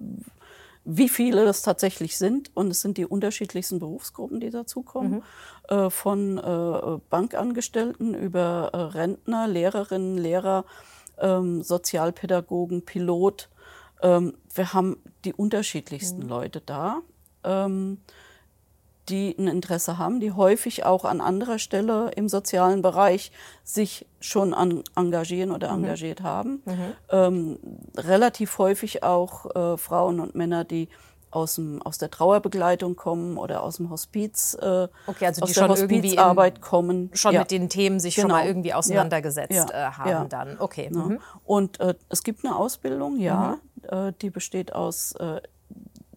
wie 0.84 1.08
viele 1.08 1.44
das 1.44 1.62
tatsächlich 1.62 2.16
sind. 2.16 2.50
Und 2.54 2.70
es 2.70 2.80
sind 2.80 2.96
die 2.96 3.06
unterschiedlichsten 3.06 3.78
Berufsgruppen, 3.78 4.40
die 4.40 4.50
dazukommen. 4.50 5.22
Mhm. 5.68 5.76
Äh, 5.76 5.90
von 5.90 6.38
äh, 6.38 6.98
Bankangestellten 7.10 8.14
über 8.14 8.70
äh, 8.72 8.76
Rentner, 8.76 9.46
Lehrerinnen, 9.46 10.18
Lehrer, 10.18 10.64
ähm, 11.20 11.62
Sozialpädagogen, 11.62 12.84
Pilot. 12.84 13.48
Ähm, 14.02 14.34
wir 14.54 14.72
haben 14.72 14.96
die 15.24 15.32
unterschiedlichsten 15.32 16.22
mhm. 16.22 16.28
Leute 16.28 16.62
da, 16.64 17.00
ähm, 17.44 17.98
die 19.08 19.34
ein 19.38 19.48
Interesse 19.48 19.98
haben, 19.98 20.20
die 20.20 20.32
häufig 20.32 20.84
auch 20.84 21.04
an 21.04 21.20
anderer 21.20 21.58
Stelle 21.58 22.10
im 22.14 22.28
sozialen 22.28 22.80
Bereich 22.80 23.32
sich 23.64 24.06
schon 24.20 24.54
an, 24.54 24.82
engagieren 24.96 25.50
oder 25.50 25.68
mhm. 25.76 25.84
engagiert 25.84 26.22
haben. 26.22 26.62
Mhm. 26.64 26.92
Ähm, 27.10 27.58
relativ 27.96 28.58
häufig 28.58 29.02
auch 29.02 29.54
äh, 29.54 29.76
Frauen 29.76 30.20
und 30.20 30.34
Männer, 30.34 30.64
die 30.64 30.88
aus, 31.30 31.54
dem, 31.54 31.80
aus 31.82 31.98
der 31.98 32.10
Trauerbegleitung 32.10 32.96
kommen 32.96 33.36
oder 33.36 33.62
aus 33.62 33.76
dem 33.76 33.90
Hospiz, 33.90 34.54
äh, 34.60 34.88
okay, 35.06 35.26
also 35.26 35.42
aus 35.42 35.52
der 35.52 35.68
Hospizarbeit 35.68 36.60
kommen. 36.60 37.10
Schon 37.14 37.34
ja. 37.34 37.40
mit 37.40 37.50
den 37.50 37.68
Themen 37.68 38.00
sich 38.00 38.16
genau. 38.16 38.28
schon 38.28 38.36
mal 38.36 38.46
irgendwie 38.46 38.74
auseinandergesetzt 38.74 39.52
ja. 39.52 39.66
äh, 39.70 39.92
haben 39.92 40.10
ja. 40.10 40.24
dann. 40.24 40.58
Okay. 40.58 40.90
Mhm. 40.90 41.20
Und 41.44 41.80
äh, 41.80 41.94
es 42.08 42.22
gibt 42.22 42.44
eine 42.44 42.56
Ausbildung, 42.56 43.18
ja, 43.18 43.58
Äh, 43.82 44.12
die 44.20 44.30
besteht 44.30 44.74
aus 44.74 45.12
äh, 45.12 45.40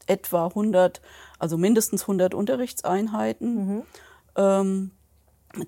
etwa 0.08 0.48
100, 0.48 1.02
also 1.40 1.58
mindestens 1.58 2.02
100 2.02 2.34
Unterrichtseinheiten, 2.34 3.56
mhm. 3.56 3.84
ähm, 4.36 4.92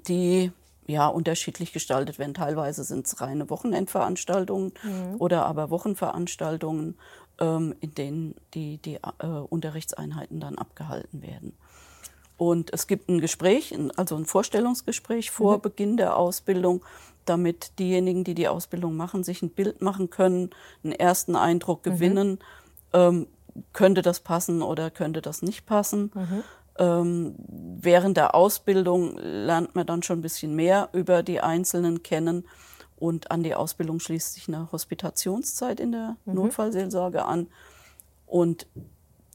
die 0.08 0.52
ja 0.88 1.08
unterschiedlich 1.08 1.74
gestaltet 1.74 2.20
werden. 2.20 2.34
Teilweise 2.34 2.84
sind 2.84 3.08
es 3.08 3.22
reine 3.22 3.50
Wochenendveranstaltungen 3.50 4.74
mhm. 4.84 5.16
oder 5.20 5.46
aber 5.46 5.70
Wochenveranstaltungen, 5.70 6.98
ähm, 7.40 7.76
in 7.82 7.94
denen 7.96 8.36
die, 8.54 8.78
die 8.78 8.96
äh, 8.96 9.26
Unterrichtseinheiten 9.26 10.40
dann 10.40 10.58
abgehalten 10.58 11.22
werden. 11.22 11.54
Und 12.38 12.74
es 12.74 12.88
gibt 12.88 13.10
ein 13.10 13.22
Gespräch, 13.22 13.74
also 13.96 14.16
ein 14.16 14.26
Vorstellungsgespräch 14.26 15.32
vor 15.32 15.58
mhm. 15.58 15.62
Beginn 15.62 15.98
der 15.98 16.18
Ausbildung, 16.18 16.84
damit 17.26 17.80
diejenigen, 17.80 18.24
die 18.24 18.36
die 18.36 18.48
Ausbildung 18.48 18.96
machen, 18.96 19.24
sich 19.24 19.42
ein 19.42 19.50
Bild 19.50 19.82
machen 19.82 20.10
können, 20.10 20.50
einen 20.84 20.94
ersten 20.94 21.36
Eindruck 21.36 21.86
mhm. 21.86 21.92
gewinnen. 21.92 22.30
Mhm. 22.32 22.38
Ähm, 22.94 23.28
könnte 23.72 24.02
das 24.02 24.20
passen 24.20 24.62
oder 24.62 24.92
könnte 24.92 25.22
das 25.22 25.42
nicht 25.42 25.66
passen? 25.66 26.12
Mhm. 26.14 26.44
Ähm, 26.78 27.36
während 27.38 28.18
der 28.18 28.36
Ausbildung 28.36 29.18
lernt 29.18 29.76
man 29.76 29.88
dann 29.88 30.04
schon 30.04 30.20
ein 30.20 30.22
bisschen 30.22 30.56
mehr 30.56 30.90
über 30.92 31.24
die 31.24 31.40
Einzelnen 31.40 32.04
kennen. 32.04 32.46
Und 32.98 33.32
an 33.32 33.44
die 33.44 33.56
Ausbildung 33.56 34.00
schließt 34.00 34.34
sich 34.34 34.48
eine 34.48 34.72
Hospitationszeit 34.72 35.80
in 35.80 35.92
der 35.92 36.16
mhm. 36.26 36.36
Notfallseelsorge 36.36 37.26
an. 37.26 37.48
Und 38.26 38.68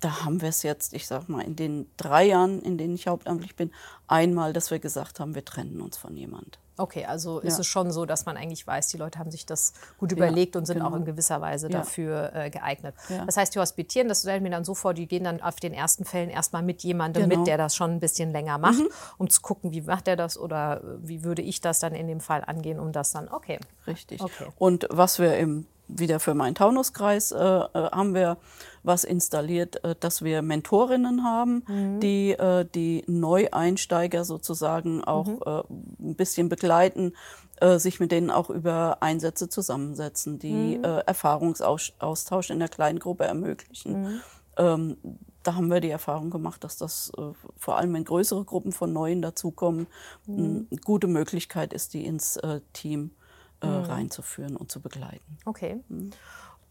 da 0.00 0.25
haben 0.25 0.40
wir 0.40 0.49
es 0.49 0.62
jetzt, 0.62 0.95
ich 0.95 1.07
sag 1.07 1.28
mal, 1.28 1.42
in 1.42 1.57
den 1.57 1.90
drei 1.97 2.25
Jahren, 2.25 2.61
in 2.62 2.78
denen 2.78 2.95
ich 2.95 3.07
hauptamtlich 3.07 3.54
bin, 3.54 3.71
einmal, 4.07 4.52
dass 4.52 4.71
wir 4.71 4.78
gesagt 4.78 5.21
haben, 5.21 5.35
wir 5.35 5.45
trennen 5.45 5.80
uns 5.80 5.97
von 5.97 6.16
jemand. 6.16 6.59
Okay, 6.80 7.04
also 7.04 7.42
ja. 7.42 7.47
ist 7.47 7.59
es 7.59 7.66
schon 7.66 7.92
so, 7.92 8.07
dass 8.07 8.25
man 8.25 8.38
eigentlich 8.38 8.66
weiß, 8.66 8.88
die 8.88 8.97
Leute 8.97 9.19
haben 9.19 9.30
sich 9.30 9.45
das 9.45 9.75
gut 9.99 10.12
überlegt 10.12 10.54
ja, 10.54 10.61
und 10.61 10.64
sind 10.64 10.78
genau. 10.78 10.88
auch 10.88 10.95
in 10.95 11.04
gewisser 11.04 11.42
Weise 11.42 11.66
ja. 11.66 11.78
dafür 11.78 12.33
äh, 12.35 12.49
geeignet. 12.49 12.95
Das 13.26 13.37
heißt, 13.37 13.54
die 13.54 13.59
hospitieren, 13.59 14.09
das 14.09 14.23
stellen 14.23 14.42
wir 14.42 14.50
dann 14.50 14.64
so 14.64 14.75
vor, 14.75 14.95
die 14.95 15.07
gehen 15.07 15.25
dann 15.25 15.42
auf 15.42 15.57
den 15.57 15.75
ersten 15.75 16.07
Fällen 16.07 16.30
erstmal 16.30 16.62
mit 16.62 16.83
jemandem 16.83 17.28
genau. 17.28 17.40
mit, 17.40 17.47
der 17.47 17.59
das 17.59 17.76
schon 17.76 17.90
ein 17.90 18.00
bisschen 18.00 18.33
länger 18.33 18.57
macht, 18.57 18.78
mhm. 18.78 18.88
um 19.19 19.28
zu 19.28 19.42
gucken, 19.42 19.73
wie 19.73 19.83
macht 19.83 20.09
er 20.09 20.16
das 20.16 20.38
oder 20.38 20.80
wie 21.02 21.23
würde 21.23 21.42
ich 21.42 21.61
das 21.61 21.80
dann 21.80 21.95
in 21.95 22.09
dem 22.09 22.21
Fall 22.21 22.42
angehen, 22.47 22.80
um 22.80 22.92
das 22.92 23.12
dann, 23.12 23.28
okay. 23.28 23.59
Richtig. 23.87 24.23
Okay. 24.23 24.47
Und 24.57 24.87
was 24.90 25.19
wir 25.19 25.37
im 25.37 25.66
wieder 25.97 26.20
für 26.20 26.35
meinen 26.35 26.54
Taunuskreis 26.54 27.32
äh, 27.32 27.37
äh, 27.37 27.68
haben 27.90 28.14
wir 28.14 28.38
was 28.82 29.04
installiert, 29.04 29.82
äh, 29.85 29.94
dass 29.99 30.23
wir 30.23 30.42
Mentorinnen 30.42 31.25
haben, 31.25 31.64
mhm. 31.66 32.00
die 32.00 32.32
äh, 32.32 32.64
die 32.75 33.04
Neueinsteiger 33.06 34.25
sozusagen 34.25 35.04
auch 35.04 35.26
mhm. 35.26 35.40
Äh, 35.47 36.11
ein 36.11 36.14
bisschen 36.16 36.49
begleiten, 36.49 37.12
äh, 37.61 37.78
sich 37.78 38.00
mit 38.00 38.12
denen 38.12 38.30
auch 38.30 38.50
über 38.50 38.99
Einsätze 39.00 39.49
zusammensetzen, 39.49 40.38
die 40.38 40.78
mhm. 40.78 40.85
Erfahrungsaustausch 40.85 42.50
in 42.50 42.59
der 42.59 42.68
kleinen 42.68 42.99
Gruppe 42.99 43.25
ermöglichen. 43.25 44.02
Mhm. 44.02 44.20
Ähm, 44.56 44.97
da 45.42 45.54
haben 45.54 45.68
wir 45.68 45.80
die 45.80 45.88
Erfahrung 45.88 46.28
gemacht, 46.28 46.64
dass 46.64 46.76
das 46.76 47.11
vor 47.56 47.78
allem 47.78 47.94
wenn 47.94 48.04
größere 48.04 48.44
Gruppen 48.44 48.73
von 48.73 48.92
Neuen 48.92 49.23
dazukommen, 49.23 49.87
mhm. 50.26 50.66
eine 50.70 50.80
gute 50.80 51.06
Möglichkeit 51.06 51.73
ist, 51.73 51.94
die 51.94 52.04
ins 52.04 52.38
Team 52.75 53.12
äh, 53.62 53.66
mhm. 53.66 53.84
reinzuführen 53.84 54.56
und 54.56 54.70
zu 54.70 54.80
begleiten. 54.80 55.38
Okay. 55.44 55.80
Mhm. 55.88 56.10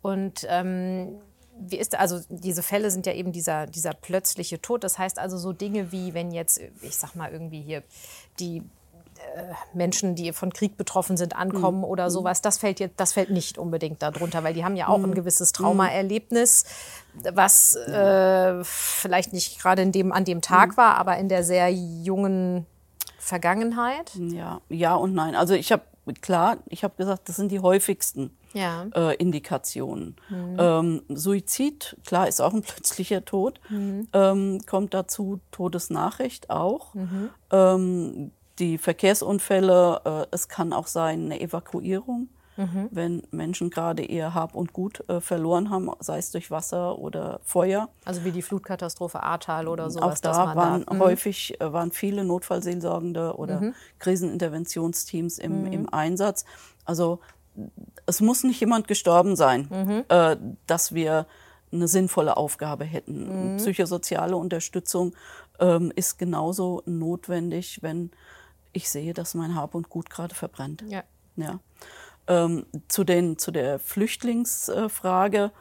Und 0.01 0.45
ähm, 0.47 1.19
wie 1.59 1.77
ist 1.77 1.99
also 1.99 2.21
diese 2.29 2.63
Fälle 2.63 2.89
sind 2.89 3.05
ja 3.05 3.13
eben 3.13 3.31
dieser, 3.31 3.67
dieser 3.67 3.93
plötzliche 3.93 4.61
Tod. 4.61 4.83
Das 4.83 4.97
heißt 4.97 5.19
also 5.19 5.37
so 5.37 5.51
Dinge 5.53 5.91
wie, 5.91 6.13
wenn 6.13 6.31
jetzt, 6.31 6.59
ich 6.81 6.95
sag 6.95 7.15
mal 7.15 7.31
irgendwie 7.31 7.61
hier 7.61 7.83
die 8.39 8.63
äh, 9.35 9.53
Menschen, 9.73 10.15
die 10.15 10.31
von 10.31 10.53
Krieg 10.53 10.77
betroffen 10.77 11.17
sind, 11.17 11.35
ankommen 11.35 11.79
mhm. 11.79 11.83
oder 11.83 12.05
mhm. 12.05 12.11
sowas, 12.11 12.41
das 12.41 12.57
fällt 12.57 12.79
jetzt, 12.79 12.99
das 12.99 13.13
fällt 13.13 13.29
nicht 13.29 13.57
unbedingt 13.57 14.01
darunter, 14.01 14.43
weil 14.43 14.53
die 14.53 14.63
haben 14.63 14.77
ja 14.77 14.87
auch 14.87 14.95
ein 14.95 15.09
mhm. 15.09 15.15
gewisses 15.15 15.51
mhm. 15.51 15.57
Traumaerlebnis, 15.57 16.63
was 17.33 17.75
äh, 17.75 18.63
vielleicht 18.63 19.33
nicht 19.33 19.59
gerade 19.59 19.81
in 19.81 19.91
dem, 19.91 20.13
an 20.13 20.23
dem 20.23 20.41
Tag 20.41 20.77
war, 20.77 20.95
aber 20.95 21.17
in 21.17 21.27
der 21.27 21.43
sehr 21.43 21.69
jungen 21.69 22.65
Vergangenheit. 23.17 24.11
Ja, 24.15 24.61
ja 24.69 24.95
und 24.95 25.13
nein. 25.13 25.35
Also 25.35 25.53
ich 25.53 25.71
habe 25.71 25.83
klar, 26.13 26.57
ich 26.67 26.83
habe 26.83 26.95
gesagt, 26.97 27.29
das 27.29 27.35
sind 27.35 27.51
die 27.51 27.59
häufigsten 27.59 28.31
ja. 28.53 28.87
äh, 28.95 29.15
Indikationen. 29.15 30.15
Mhm. 30.29 30.57
Ähm, 30.57 31.01
Suizid, 31.09 31.97
klar, 32.05 32.27
ist 32.27 32.41
auch 32.41 32.53
ein 32.53 32.61
plötzlicher 32.63 33.25
Tod. 33.25 33.59
Mhm. 33.69 34.07
Ähm, 34.13 34.61
kommt 34.65 34.93
dazu 34.93 35.39
Todesnachricht 35.51 36.49
auch. 36.49 36.93
Mhm. 36.93 37.29
Ähm, 37.51 38.31
die 38.59 38.77
Verkehrsunfälle, 38.77 40.01
äh, 40.03 40.27
es 40.31 40.47
kann 40.47 40.73
auch 40.73 40.87
sein 40.87 41.25
eine 41.25 41.39
Evakuierung 41.39 42.29
mhm. 42.59 42.89
wenn 42.91 43.23
Menschen 43.31 43.69
gerade 43.69 44.03
ihr 44.03 44.33
Hab 44.33 44.55
und 44.55 44.73
Gut 44.73 45.03
äh, 45.09 45.21
verloren 45.21 45.69
haben, 45.69 45.89
sei 45.99 46.17
es 46.17 46.31
durch 46.31 46.51
Wasser 46.51 46.99
oder 46.99 47.39
Feuer. 47.43 47.89
Also 48.05 48.25
wie 48.25 48.31
die 48.31 48.41
Flutkatastrophe 48.41 49.23
Ahrtal 49.23 49.67
oder 49.67 49.89
sowas. 49.89 50.17
Auch 50.17 50.21
da 50.21 50.55
waren 50.55 50.85
da, 50.85 50.93
mhm. 50.93 50.99
häufig 50.99 51.59
äh, 51.59 51.73
waren 51.73 51.91
viele 51.91 52.23
Notfallseelsorgende 52.23 53.35
oder 53.35 53.61
mhm. 53.61 53.75
Kriseninterventionsteams 53.99 55.39
im, 55.39 55.61
mhm. 55.61 55.73
im 55.73 55.93
Einsatz. 55.93 56.45
Also 56.85 57.19
es 58.05 58.21
muss 58.21 58.43
nicht 58.43 58.59
jemand 58.59 58.87
gestorben 58.87 59.35
sein, 59.35 59.67
mhm. 59.69 60.03
äh, 60.09 60.37
dass 60.67 60.93
wir 60.93 61.25
eine 61.71 61.87
sinnvolle 61.87 62.37
Aufgabe 62.37 62.83
hätten. 62.83 63.53
Mhm. 63.53 63.57
Psychosoziale 63.57 64.35
Unterstützung 64.35 65.13
ähm, 65.59 65.91
ist 65.95 66.17
genauso 66.17 66.81
notwendig, 66.85 67.79
wenn 67.81 68.11
ich 68.73 68.89
sehe, 68.89 69.13
dass 69.13 69.33
mein 69.35 69.55
Hab 69.55 69.75
und 69.75 69.89
Gut 69.89 70.09
gerade 70.09 70.35
verbrennt. 70.35 70.83
Ja. 70.87 71.03
ja. 71.35 71.59
Ähm, 72.29 72.67
zu, 72.87 73.03
den, 73.03 73.37
zu 73.39 73.49
der 73.51 73.79
Flüchtlingsfrage 73.79 75.51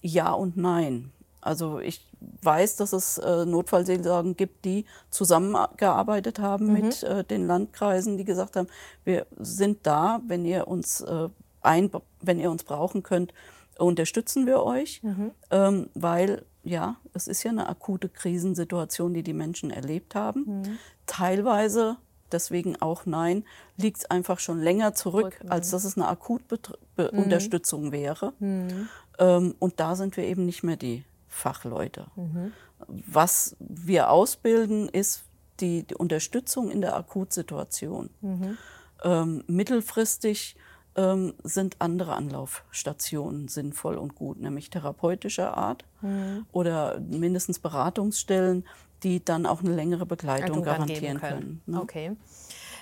ja 0.00 0.32
und 0.32 0.56
nein. 0.56 1.12
Also 1.42 1.78
ich 1.80 2.00
weiß, 2.40 2.76
dass 2.76 2.94
es 2.94 3.18
äh, 3.18 3.44
Notfallseelsorgen 3.44 4.34
gibt, 4.34 4.64
die 4.64 4.86
zusammengearbeitet 5.10 6.38
haben 6.38 6.68
mhm. 6.68 6.72
mit 6.72 7.02
äh, 7.02 7.24
den 7.24 7.46
Landkreisen, 7.46 8.16
die 8.16 8.24
gesagt 8.24 8.56
haben, 8.56 8.68
wir 9.04 9.26
sind 9.38 9.86
da, 9.86 10.22
wenn 10.26 10.46
ihr 10.46 10.66
uns 10.66 11.02
äh, 11.02 11.28
ein, 11.60 11.90
wenn 12.22 12.40
ihr 12.40 12.50
uns 12.50 12.64
brauchen 12.64 13.02
könnt, 13.02 13.34
unterstützen 13.78 14.46
wir 14.46 14.62
euch, 14.62 15.02
mhm. 15.02 15.32
ähm, 15.50 15.90
weil 15.94 16.46
ja, 16.62 16.96
es 17.12 17.28
ist 17.28 17.42
ja 17.42 17.50
eine 17.50 17.68
akute 17.68 18.08
Krisensituation, 18.08 19.12
die 19.12 19.22
die 19.22 19.34
Menschen 19.34 19.70
erlebt 19.70 20.14
haben. 20.14 20.44
Mhm. 20.46 20.78
Teilweise 21.06 21.98
deswegen 22.34 22.80
auch 22.82 23.06
nein, 23.06 23.44
liegt 23.76 23.98
es 23.98 24.10
einfach 24.10 24.38
schon 24.38 24.60
länger 24.60 24.94
zurück, 24.94 25.36
zurück 25.38 25.50
als 25.50 25.70
dass 25.70 25.84
es 25.84 25.96
eine 25.96 26.08
Akutunterstützung 26.08 27.86
mhm. 27.86 27.92
wäre. 27.92 28.32
Mhm. 28.38 28.88
Ähm, 29.18 29.54
und 29.58 29.80
da 29.80 29.96
sind 29.96 30.16
wir 30.16 30.24
eben 30.24 30.44
nicht 30.44 30.62
mehr 30.62 30.76
die 30.76 31.04
Fachleute. 31.28 32.06
Mhm. 32.16 32.52
Was 32.86 33.56
wir 33.58 34.10
ausbilden, 34.10 34.88
ist 34.88 35.24
die, 35.60 35.84
die, 35.84 35.94
Unterstützung 35.94 36.70
in 36.70 36.80
der 36.80 36.96
Akutsituation. 36.96 38.10
Mhm. 38.20 38.58
Ähm, 39.02 39.44
mittelfristig 39.46 40.56
ähm, 40.96 41.34
sind 41.42 41.76
andere 41.80 42.14
Anlaufstationen 42.14 43.48
sinnvoll 43.48 43.96
und 43.96 44.14
gut, 44.14 44.40
nämlich 44.40 44.70
therapeutischer 44.70 45.56
Art 45.56 45.84
mhm. 46.02 46.46
oder 46.52 47.00
mindestens 47.00 47.58
Beratungsstellen, 47.58 48.64
die 49.04 49.24
dann 49.24 49.46
auch 49.46 49.60
eine 49.60 49.74
längere 49.74 50.06
Begleitung 50.06 50.62
garantieren 50.62 51.20
können. 51.20 51.40
können 51.40 51.62
ne? 51.66 51.80
Okay. 51.80 52.16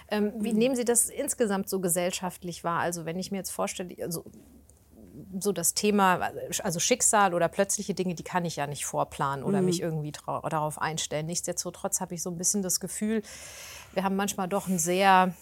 Ähm, 0.09 0.33
wie 0.39 0.53
nehmen 0.53 0.77
Sie 0.77 0.85
das 0.85 1.09
insgesamt 1.09 1.69
so 1.69 1.81
gesellschaftlich 1.81 2.65
wahr? 2.65 2.81
Also 2.81 3.05
wenn 3.05 3.19
ich 3.19 3.31
mir 3.31 3.39
jetzt 3.39 3.51
vorstelle, 3.51 3.95
also 4.03 4.25
so 5.39 5.53
das 5.53 5.75
Thema, 5.75 6.31
also 6.63 6.81
Schicksal 6.81 7.35
oder 7.35 7.49
plötzliche 7.49 7.95
Dinge, 7.95 8.15
die 8.15 8.23
kann 8.23 8.45
ich 8.45 8.57
ja 8.57 8.67
nicht 8.67 8.85
vorplanen 8.85 9.45
oder 9.45 9.61
mhm. 9.61 9.67
mich 9.67 9.81
irgendwie 9.81 10.13
darauf 10.13 10.81
einstellen. 10.81 11.27
Nichtsdestotrotz 11.27 12.01
habe 12.01 12.15
ich 12.15 12.23
so 12.23 12.31
ein 12.31 12.39
bisschen 12.39 12.63
das 12.63 12.81
Gefühl, 12.81 13.23
wir 13.95 14.05
haben 14.05 14.17
manchmal 14.17 14.49
doch 14.49 14.69
ein 14.69 14.79
sehr 14.79 15.35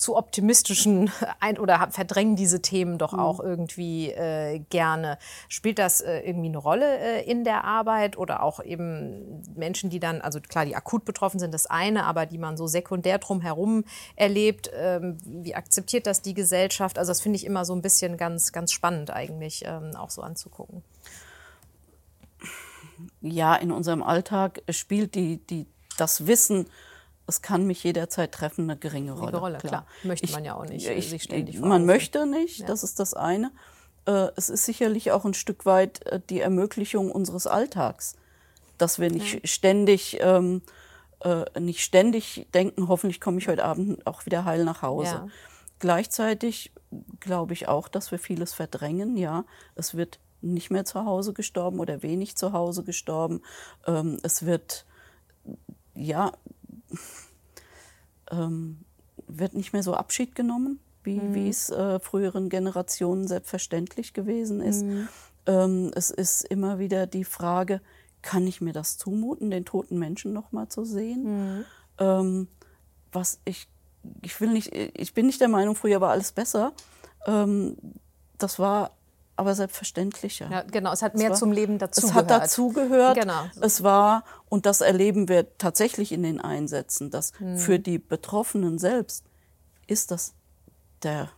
zu 0.00 0.16
optimistischen 0.16 1.12
ein 1.40 1.58
oder 1.58 1.88
verdrängen 1.90 2.34
diese 2.34 2.62
Themen 2.62 2.98
doch 2.98 3.12
auch 3.12 3.40
mhm. 3.42 3.48
irgendwie 3.48 4.10
äh, 4.10 4.60
gerne. 4.70 5.18
Spielt 5.48 5.78
das 5.78 6.00
äh, 6.00 6.20
irgendwie 6.20 6.48
eine 6.48 6.58
Rolle 6.58 6.98
äh, 6.98 7.30
in 7.30 7.44
der 7.44 7.64
Arbeit 7.64 8.16
oder 8.16 8.42
auch 8.42 8.64
eben 8.64 9.42
Menschen, 9.54 9.90
die 9.90 10.00
dann, 10.00 10.22
also 10.22 10.40
klar, 10.40 10.64
die 10.64 10.74
akut 10.74 11.04
betroffen 11.04 11.38
sind, 11.38 11.52
das 11.52 11.66
eine, 11.66 12.04
aber 12.04 12.26
die 12.26 12.38
man 12.38 12.56
so 12.56 12.66
sekundär 12.66 13.18
drumherum 13.18 13.84
erlebt, 14.16 14.70
ähm, 14.74 15.18
wie 15.24 15.54
akzeptiert 15.54 16.06
das 16.06 16.22
die 16.22 16.34
Gesellschaft? 16.34 16.98
Also 16.98 17.10
das 17.10 17.20
finde 17.20 17.36
ich 17.36 17.44
immer 17.44 17.64
so 17.64 17.74
ein 17.74 17.82
bisschen 17.82 18.16
ganz, 18.16 18.52
ganz 18.52 18.72
spannend 18.72 19.10
eigentlich 19.10 19.64
ähm, 19.66 19.94
auch 19.96 20.10
so 20.10 20.22
anzugucken. 20.22 20.82
Ja, 23.20 23.54
in 23.54 23.70
unserem 23.70 24.02
Alltag 24.02 24.62
spielt 24.70 25.14
die, 25.14 25.38
die, 25.46 25.66
das 25.98 26.26
Wissen, 26.26 26.66
es 27.30 27.42
kann 27.42 27.66
mich 27.66 27.82
jederzeit 27.82 28.32
treffen, 28.32 28.70
eine 28.70 28.78
geringe 28.78 29.12
Rolle. 29.12 29.38
Rolle, 29.38 29.58
klar. 29.58 29.70
klar. 29.70 29.86
Möchte 30.02 30.26
ich, 30.26 30.32
man 30.32 30.44
ja 30.44 30.54
auch 30.54 30.66
nicht 30.66 30.86
ich, 30.86 31.08
sich 31.08 31.22
ständig 31.22 31.58
Man 31.60 31.86
möchte 31.86 32.26
nicht, 32.26 32.60
ja. 32.60 32.66
das 32.66 32.82
ist 32.82 33.00
das 33.00 33.14
eine. 33.14 33.50
Äh, 34.06 34.28
es 34.36 34.50
ist 34.50 34.64
sicherlich 34.64 35.12
auch 35.12 35.24
ein 35.24 35.34
Stück 35.34 35.66
weit 35.66 36.06
äh, 36.06 36.20
die 36.28 36.40
Ermöglichung 36.40 37.10
unseres 37.10 37.46
Alltags, 37.46 38.16
dass 38.76 38.98
wir 38.98 39.10
nicht 39.10 39.34
ja. 39.34 39.40
ständig 39.44 40.18
ähm, 40.20 40.62
äh, 41.22 41.60
nicht 41.60 41.82
ständig 41.82 42.46
denken, 42.54 42.88
hoffentlich 42.88 43.20
komme 43.20 43.38
ich 43.38 43.48
heute 43.48 43.64
Abend 43.64 44.06
auch 44.06 44.26
wieder 44.26 44.44
heil 44.44 44.64
nach 44.64 44.82
Hause. 44.82 45.10
Ja. 45.10 45.28
Gleichzeitig 45.78 46.72
glaube 47.20 47.52
ich 47.52 47.68
auch, 47.68 47.88
dass 47.88 48.10
wir 48.10 48.18
vieles 48.18 48.52
verdrängen. 48.52 49.16
Ja, 49.16 49.44
es 49.74 49.94
wird 49.94 50.18
nicht 50.42 50.70
mehr 50.70 50.84
zu 50.84 51.04
Hause 51.04 51.32
gestorben 51.32 51.80
oder 51.80 52.02
wenig 52.02 52.36
zu 52.36 52.52
Hause 52.52 52.84
gestorben. 52.84 53.42
Ähm, 53.86 54.18
es 54.22 54.46
wird, 54.46 54.86
ja, 55.94 56.32
ähm, 58.30 58.84
wird 59.26 59.54
nicht 59.54 59.72
mehr 59.72 59.82
so 59.82 59.94
Abschied 59.94 60.34
genommen, 60.34 60.80
wie, 61.02 61.20
mhm. 61.20 61.48
es 61.48 61.70
äh, 61.70 61.98
früheren 62.00 62.48
Generationen 62.48 63.26
selbstverständlich 63.26 64.12
gewesen 64.12 64.60
ist. 64.60 64.84
Mhm. 64.84 65.08
Ähm, 65.46 65.90
es 65.94 66.10
ist 66.10 66.44
immer 66.44 66.78
wieder 66.78 67.06
die 67.06 67.24
Frage, 67.24 67.80
kann 68.22 68.46
ich 68.46 68.60
mir 68.60 68.72
das 68.72 68.98
zumuten, 68.98 69.50
den 69.50 69.64
toten 69.64 69.98
Menschen 69.98 70.32
noch 70.32 70.52
mal 70.52 70.68
zu 70.68 70.84
sehen? 70.84 71.24
Mhm. 71.24 71.64
Ähm, 71.98 72.48
was 73.12 73.40
ich, 73.44 73.68
ich 74.22 74.40
will 74.40 74.50
nicht, 74.50 74.74
ich 74.74 75.14
bin 75.14 75.26
nicht 75.26 75.40
der 75.40 75.48
Meinung, 75.48 75.74
früher 75.74 76.00
war 76.00 76.10
alles 76.10 76.32
besser. 76.32 76.72
Ähm, 77.26 77.76
das 78.38 78.58
war 78.58 78.92
aber 79.40 79.54
selbstverständlicher. 79.54 80.50
Ja, 80.50 80.62
genau, 80.62 80.92
es 80.92 81.00
hat 81.00 81.14
mehr 81.14 81.28
es 81.28 81.30
war, 81.30 81.38
zum 81.38 81.52
Leben 81.52 81.78
dazugehört. 81.78 82.26
Es 82.26 82.32
hat 82.34 82.42
dazugehört. 82.42 83.18
Genau. 83.18 83.46
Es 83.62 83.82
war, 83.82 84.24
und 84.50 84.66
das 84.66 84.82
erleben 84.82 85.28
wir 85.30 85.56
tatsächlich 85.56 86.12
in 86.12 86.22
den 86.22 86.42
Einsätzen, 86.42 87.10
dass 87.10 87.32
hm. 87.38 87.56
für 87.56 87.78
die 87.78 87.98
Betroffenen 87.98 88.78
selbst 88.78 89.24
ist 89.86 90.10
das 90.10 90.34
der 91.02 91.30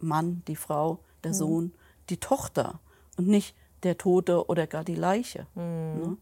Mann, 0.00 0.42
die 0.48 0.56
Frau, 0.56 0.98
der 1.22 1.30
hm. 1.30 1.38
Sohn, 1.38 1.74
die 2.10 2.16
Tochter 2.16 2.80
und 3.16 3.28
nicht 3.28 3.54
der 3.84 3.96
Tote 3.96 4.48
oder 4.48 4.66
gar 4.66 4.82
die 4.82 4.96
Leiche. 4.96 5.46
Hm. 5.54 6.00
Ne? 6.00 6.16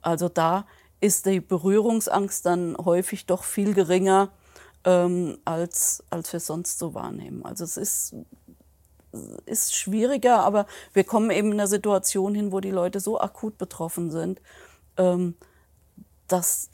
Also 0.00 0.30
da 0.30 0.66
ist 1.00 1.26
die 1.26 1.40
Berührungsangst 1.40 2.46
dann 2.46 2.78
häufig 2.78 3.26
doch 3.26 3.44
viel 3.44 3.74
geringer, 3.74 4.30
ähm, 4.84 5.38
als, 5.44 6.02
als 6.08 6.32
wir 6.32 6.40
sonst 6.40 6.78
so 6.78 6.94
wahrnehmen. 6.94 7.44
Also 7.44 7.64
es 7.64 7.76
ist 7.76 8.14
ist 9.46 9.74
schwieriger, 9.74 10.40
aber 10.40 10.66
wir 10.92 11.04
kommen 11.04 11.30
eben 11.30 11.52
in 11.52 11.60
eine 11.60 11.68
Situation 11.68 12.34
hin, 12.34 12.52
wo 12.52 12.60
die 12.60 12.70
Leute 12.70 13.00
so 13.00 13.20
akut 13.20 13.58
betroffen 13.58 14.10
sind, 14.10 14.40
ähm, 14.96 15.34
dass 16.28 16.70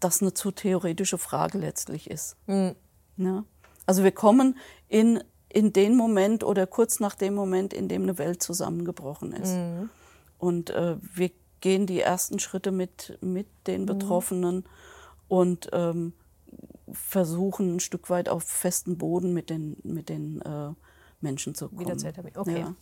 das 0.00 0.20
eine 0.20 0.34
zu 0.34 0.50
theoretische 0.50 1.18
Frage 1.18 1.58
letztlich 1.58 2.10
ist. 2.10 2.36
Mhm. 2.46 2.74
Ja? 3.16 3.44
Also 3.86 4.04
wir 4.04 4.12
kommen 4.12 4.58
in, 4.88 5.22
in 5.48 5.72
den 5.72 5.96
Moment 5.96 6.44
oder 6.44 6.66
kurz 6.66 7.00
nach 7.00 7.14
dem 7.14 7.34
Moment, 7.34 7.72
in 7.72 7.88
dem 7.88 8.02
eine 8.02 8.18
Welt 8.18 8.42
zusammengebrochen 8.42 9.32
ist. 9.32 9.54
Mhm. 9.54 9.88
Und 10.38 10.70
äh, 10.70 10.96
wir 11.00 11.30
gehen 11.60 11.86
die 11.86 12.00
ersten 12.00 12.38
Schritte 12.38 12.70
mit, 12.70 13.18
mit 13.22 13.46
den 13.66 13.82
mhm. 13.82 13.86
Betroffenen 13.86 14.56
mhm. 14.56 14.64
und 15.28 15.70
ähm, 15.72 16.12
versuchen 16.92 17.76
ein 17.76 17.80
Stück 17.80 18.10
weit 18.10 18.28
auf 18.28 18.44
festen 18.44 18.98
Boden 18.98 19.32
mit 19.32 19.50
den, 19.50 19.76
mit 19.82 20.08
den 20.08 20.40
äh, 20.42 20.70
Menschen 21.20 21.54
zu 21.54 21.68
kommen. 21.68 21.80
Wieder 21.80 21.96
zu 21.96 22.08
etablieren. 22.08 22.40
Okay. 22.40 22.60
Ja. 22.60 22.74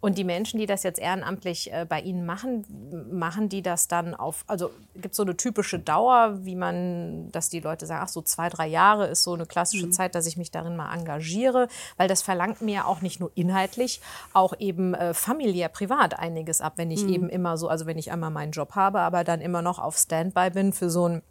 Und 0.00 0.18
die 0.18 0.24
Menschen, 0.24 0.60
die 0.60 0.66
das 0.66 0.82
jetzt 0.82 0.98
ehrenamtlich 0.98 1.72
äh, 1.72 1.86
bei 1.88 2.00
Ihnen 2.00 2.26
machen, 2.26 2.64
machen 3.10 3.48
die 3.48 3.62
das 3.62 3.88
dann 3.88 4.14
auf, 4.14 4.44
also 4.46 4.70
gibt 4.94 5.12
es 5.12 5.16
so 5.16 5.22
eine 5.22 5.36
typische 5.36 5.78
Dauer, 5.78 6.44
wie 6.44 6.56
man, 6.56 7.30
dass 7.32 7.48
die 7.48 7.60
Leute 7.60 7.86
sagen, 7.86 8.02
ach 8.04 8.08
so 8.08 8.22
zwei, 8.22 8.48
drei 8.48 8.66
Jahre 8.66 9.06
ist 9.06 9.22
so 9.22 9.32
eine 9.32 9.46
klassische 9.46 9.86
mhm. 9.86 9.92
Zeit, 9.92 10.14
dass 10.14 10.26
ich 10.26 10.36
mich 10.36 10.50
darin 10.50 10.76
mal 10.76 10.92
engagiere, 10.94 11.68
weil 11.96 12.08
das 12.08 12.22
verlangt 12.22 12.60
mir 12.60 12.86
auch 12.86 13.00
nicht 13.00 13.20
nur 13.20 13.30
inhaltlich, 13.34 14.00
auch 14.32 14.54
eben 14.58 14.94
äh, 14.94 15.14
familiär, 15.14 15.68
privat 15.68 16.18
einiges 16.18 16.60
ab, 16.60 16.74
wenn 16.76 16.90
ich 16.90 17.04
mhm. 17.04 17.12
eben 17.12 17.28
immer 17.28 17.56
so, 17.56 17.68
also 17.68 17.86
wenn 17.86 17.98
ich 17.98 18.12
einmal 18.12 18.30
meinen 18.30 18.52
Job 18.52 18.74
habe, 18.74 19.00
aber 19.00 19.24
dann 19.24 19.40
immer 19.40 19.62
noch 19.62 19.78
auf 19.78 19.96
Standby 19.96 20.50
bin 20.50 20.72
für 20.72 20.90
so 20.90 21.08
ein 21.08 21.22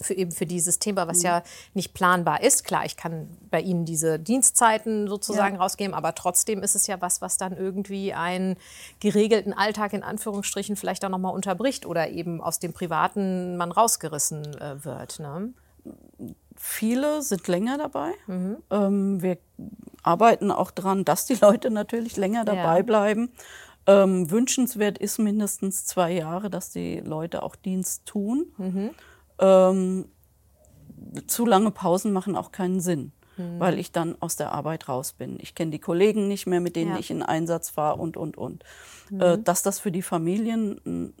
für 0.00 0.14
eben 0.14 0.32
für 0.32 0.46
dieses 0.46 0.78
Thema, 0.78 1.06
was 1.06 1.18
mhm. 1.18 1.24
ja 1.24 1.42
nicht 1.74 1.94
planbar 1.94 2.42
ist. 2.42 2.64
Klar, 2.64 2.84
ich 2.84 2.96
kann 2.96 3.28
bei 3.50 3.60
Ihnen 3.60 3.84
diese 3.84 4.18
Dienstzeiten 4.18 5.08
sozusagen 5.08 5.56
ja. 5.56 5.62
rausgeben, 5.62 5.94
aber 5.94 6.14
trotzdem 6.14 6.62
ist 6.62 6.74
es 6.74 6.86
ja 6.86 7.00
was, 7.00 7.20
was 7.20 7.36
dann 7.36 7.56
irgendwie 7.56 8.12
einen 8.12 8.56
geregelten 9.00 9.52
Alltag 9.52 9.92
in 9.92 10.02
Anführungsstrichen 10.02 10.76
vielleicht 10.76 11.04
auch 11.04 11.10
nochmal 11.10 11.34
unterbricht 11.34 11.86
oder 11.86 12.10
eben 12.10 12.40
aus 12.40 12.58
dem 12.58 12.72
Privaten 12.72 13.56
man 13.56 13.72
rausgerissen 13.72 14.44
äh, 14.60 14.84
wird. 14.84 15.20
Ne? 15.20 15.52
Viele 16.56 17.22
sind 17.22 17.46
länger 17.48 17.78
dabei. 17.78 18.12
Mhm. 18.26 18.56
Ähm, 18.70 19.22
wir 19.22 19.38
arbeiten 20.02 20.50
auch 20.50 20.70
daran, 20.70 21.04
dass 21.04 21.26
die 21.26 21.34
Leute 21.40 21.70
natürlich 21.70 22.16
länger 22.16 22.44
dabei 22.44 22.78
ja. 22.78 22.82
bleiben. 22.82 23.30
Ähm, 23.86 24.30
wünschenswert 24.30 24.98
ist 24.98 25.18
mindestens 25.18 25.86
zwei 25.86 26.12
Jahre, 26.12 26.50
dass 26.50 26.70
die 26.70 27.00
Leute 27.00 27.42
auch 27.42 27.56
Dienst 27.56 28.06
tun. 28.06 28.52
Mhm. 28.58 28.90
Ähm, 29.40 30.06
zu 31.26 31.46
lange 31.46 31.70
Pausen 31.70 32.12
machen 32.12 32.36
auch 32.36 32.52
keinen 32.52 32.80
Sinn, 32.80 33.12
mhm. 33.36 33.58
weil 33.58 33.78
ich 33.78 33.92
dann 33.92 34.16
aus 34.20 34.36
der 34.36 34.52
Arbeit 34.52 34.88
raus 34.88 35.12
bin. 35.12 35.38
Ich 35.40 35.54
kenne 35.54 35.70
die 35.70 35.78
Kollegen 35.78 36.28
nicht 36.28 36.46
mehr, 36.46 36.60
mit 36.60 36.76
denen 36.76 36.92
ja. 36.92 36.98
ich 36.98 37.10
in 37.10 37.22
Einsatz 37.22 37.70
fahre 37.70 38.00
und, 38.00 38.16
und, 38.16 38.36
und. 38.36 38.64
Mhm. 39.10 39.20
Äh, 39.20 39.38
dass 39.38 39.62
das 39.62 39.80
für 39.80 39.90
die 39.90 40.02
Familien, 40.02 41.14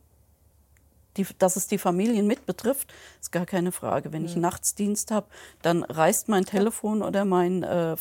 die, 1.16 1.26
dass 1.38 1.56
es 1.56 1.66
die 1.66 1.78
Familien 1.78 2.26
mit 2.26 2.46
betrifft, 2.46 2.92
ist 3.20 3.32
gar 3.32 3.46
keine 3.46 3.72
Frage. 3.72 4.12
Wenn 4.12 4.22
mhm. 4.22 4.28
ich 4.28 4.36
Nachtsdienst 4.36 5.10
habe, 5.10 5.26
dann 5.62 5.82
reißt 5.82 6.28
mein 6.28 6.44
Telefon 6.44 7.02
oder 7.02 7.24
mein 7.24 7.62
äh, 7.62 7.96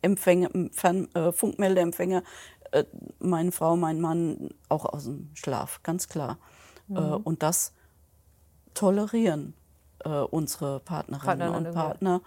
Empfänger, 0.00 0.50
Fern, 0.72 1.08
äh, 1.14 1.32
Funkmeldeempfänger 1.32 2.22
äh, 2.72 2.84
meine 3.18 3.52
Frau, 3.52 3.76
mein 3.76 4.00
Mann 4.00 4.50
auch 4.68 4.86
aus 4.86 5.04
dem 5.04 5.30
Schlaf, 5.34 5.80
ganz 5.82 6.08
klar. 6.08 6.38
Äh, 6.88 6.94
mhm. 6.94 7.16
und 7.18 7.42
das 7.42 7.72
tolerieren 8.74 9.54
äh, 10.04 10.08
unsere 10.08 10.80
Partnerinnen 10.80 11.38
Partnerin, 11.38 11.66
und 11.66 11.74
Partner. 11.74 12.20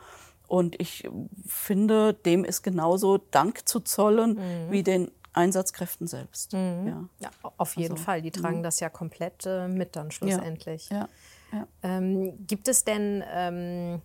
Und 0.47 0.79
ich 0.79 1.09
finde, 1.47 2.13
dem 2.13 2.45
ist 2.45 2.61
genauso 2.61 3.17
Dank 3.17 3.67
zu 3.67 3.79
zollen 3.79 4.35
mhm. 4.35 4.71
wie 4.71 4.83
den 4.83 5.11
Einsatzkräften 5.33 6.07
selbst. 6.07 6.53
Mhm. 6.53 6.87
Ja. 6.87 7.09
ja. 7.19 7.51
auf 7.57 7.75
jeden 7.75 7.93
also, 7.93 8.03
Fall. 8.03 8.21
Die 8.21 8.31
tragen 8.31 8.59
mhm. 8.59 8.63
das 8.63 8.79
ja 8.79 8.89
komplett 8.89 9.45
äh, 9.45 9.67
mit 9.67 9.95
dann 9.95 10.11
schlussendlich. 10.11 10.89
Ja. 10.89 11.09
Ja. 11.51 11.67
Ähm, 11.83 12.45
gibt 12.47 12.67
es 12.67 12.83
denn 12.83 13.23
ähm, 13.31 14.01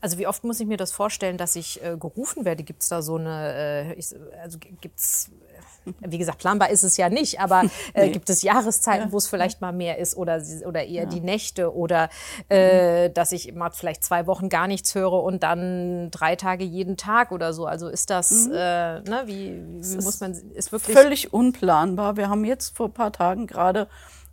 also 0.00 0.18
wie 0.18 0.26
oft 0.26 0.44
muss 0.44 0.60
ich 0.60 0.66
mir 0.66 0.76
das 0.76 0.92
vorstellen, 0.92 1.36
dass 1.36 1.56
ich 1.56 1.82
äh, 1.82 1.96
gerufen 1.96 2.44
werde? 2.44 2.62
Gibt 2.64 2.82
es 2.82 2.88
da 2.88 3.02
so 3.02 3.16
eine, 3.16 3.54
äh, 3.54 3.94
ich, 3.94 4.14
also 4.42 4.58
gibt 4.58 4.98
es 4.98 5.30
wie 6.00 6.18
gesagt, 6.18 6.38
planbar 6.38 6.70
ist 6.70 6.82
es 6.82 6.96
ja 6.96 7.08
nicht, 7.08 7.40
aber 7.40 7.62
äh, 7.94 8.06
nee. 8.06 8.10
gibt 8.10 8.30
es 8.30 8.42
Jahreszeiten, 8.42 9.06
ja. 9.06 9.12
wo 9.12 9.16
es 9.16 9.26
vielleicht 9.26 9.60
mal 9.60 9.72
mehr 9.72 9.98
ist 9.98 10.16
oder, 10.16 10.42
oder 10.66 10.84
eher 10.84 11.04
ja. 11.04 11.08
die 11.08 11.20
Nächte 11.20 11.74
oder 11.74 12.08
äh, 12.48 13.08
mhm. 13.08 13.14
dass 13.14 13.32
ich 13.32 13.54
mal 13.54 13.70
vielleicht 13.70 14.04
zwei 14.04 14.26
Wochen 14.26 14.48
gar 14.48 14.66
nichts 14.66 14.94
höre 14.94 15.22
und 15.22 15.42
dann 15.42 16.10
drei 16.10 16.36
Tage 16.36 16.64
jeden 16.64 16.96
Tag 16.96 17.32
oder 17.32 17.52
so. 17.52 17.66
Also 17.66 17.88
ist 17.88 18.10
das, 18.10 18.48
mhm. 18.48 18.52
äh, 18.54 19.00
ne, 19.00 19.22
wie, 19.26 19.62
wie 19.80 19.96
muss 19.96 20.20
man, 20.20 20.32
ist 20.32 20.72
wirklich. 20.72 20.96
Völlig 20.96 21.32
unplanbar. 21.32 22.16
Wir 22.16 22.28
haben 22.28 22.44
jetzt 22.44 22.76
vor 22.76 22.86
ein 22.86 22.92
paar 22.92 23.12
Tagen 23.12 23.46
gerade 23.46 23.88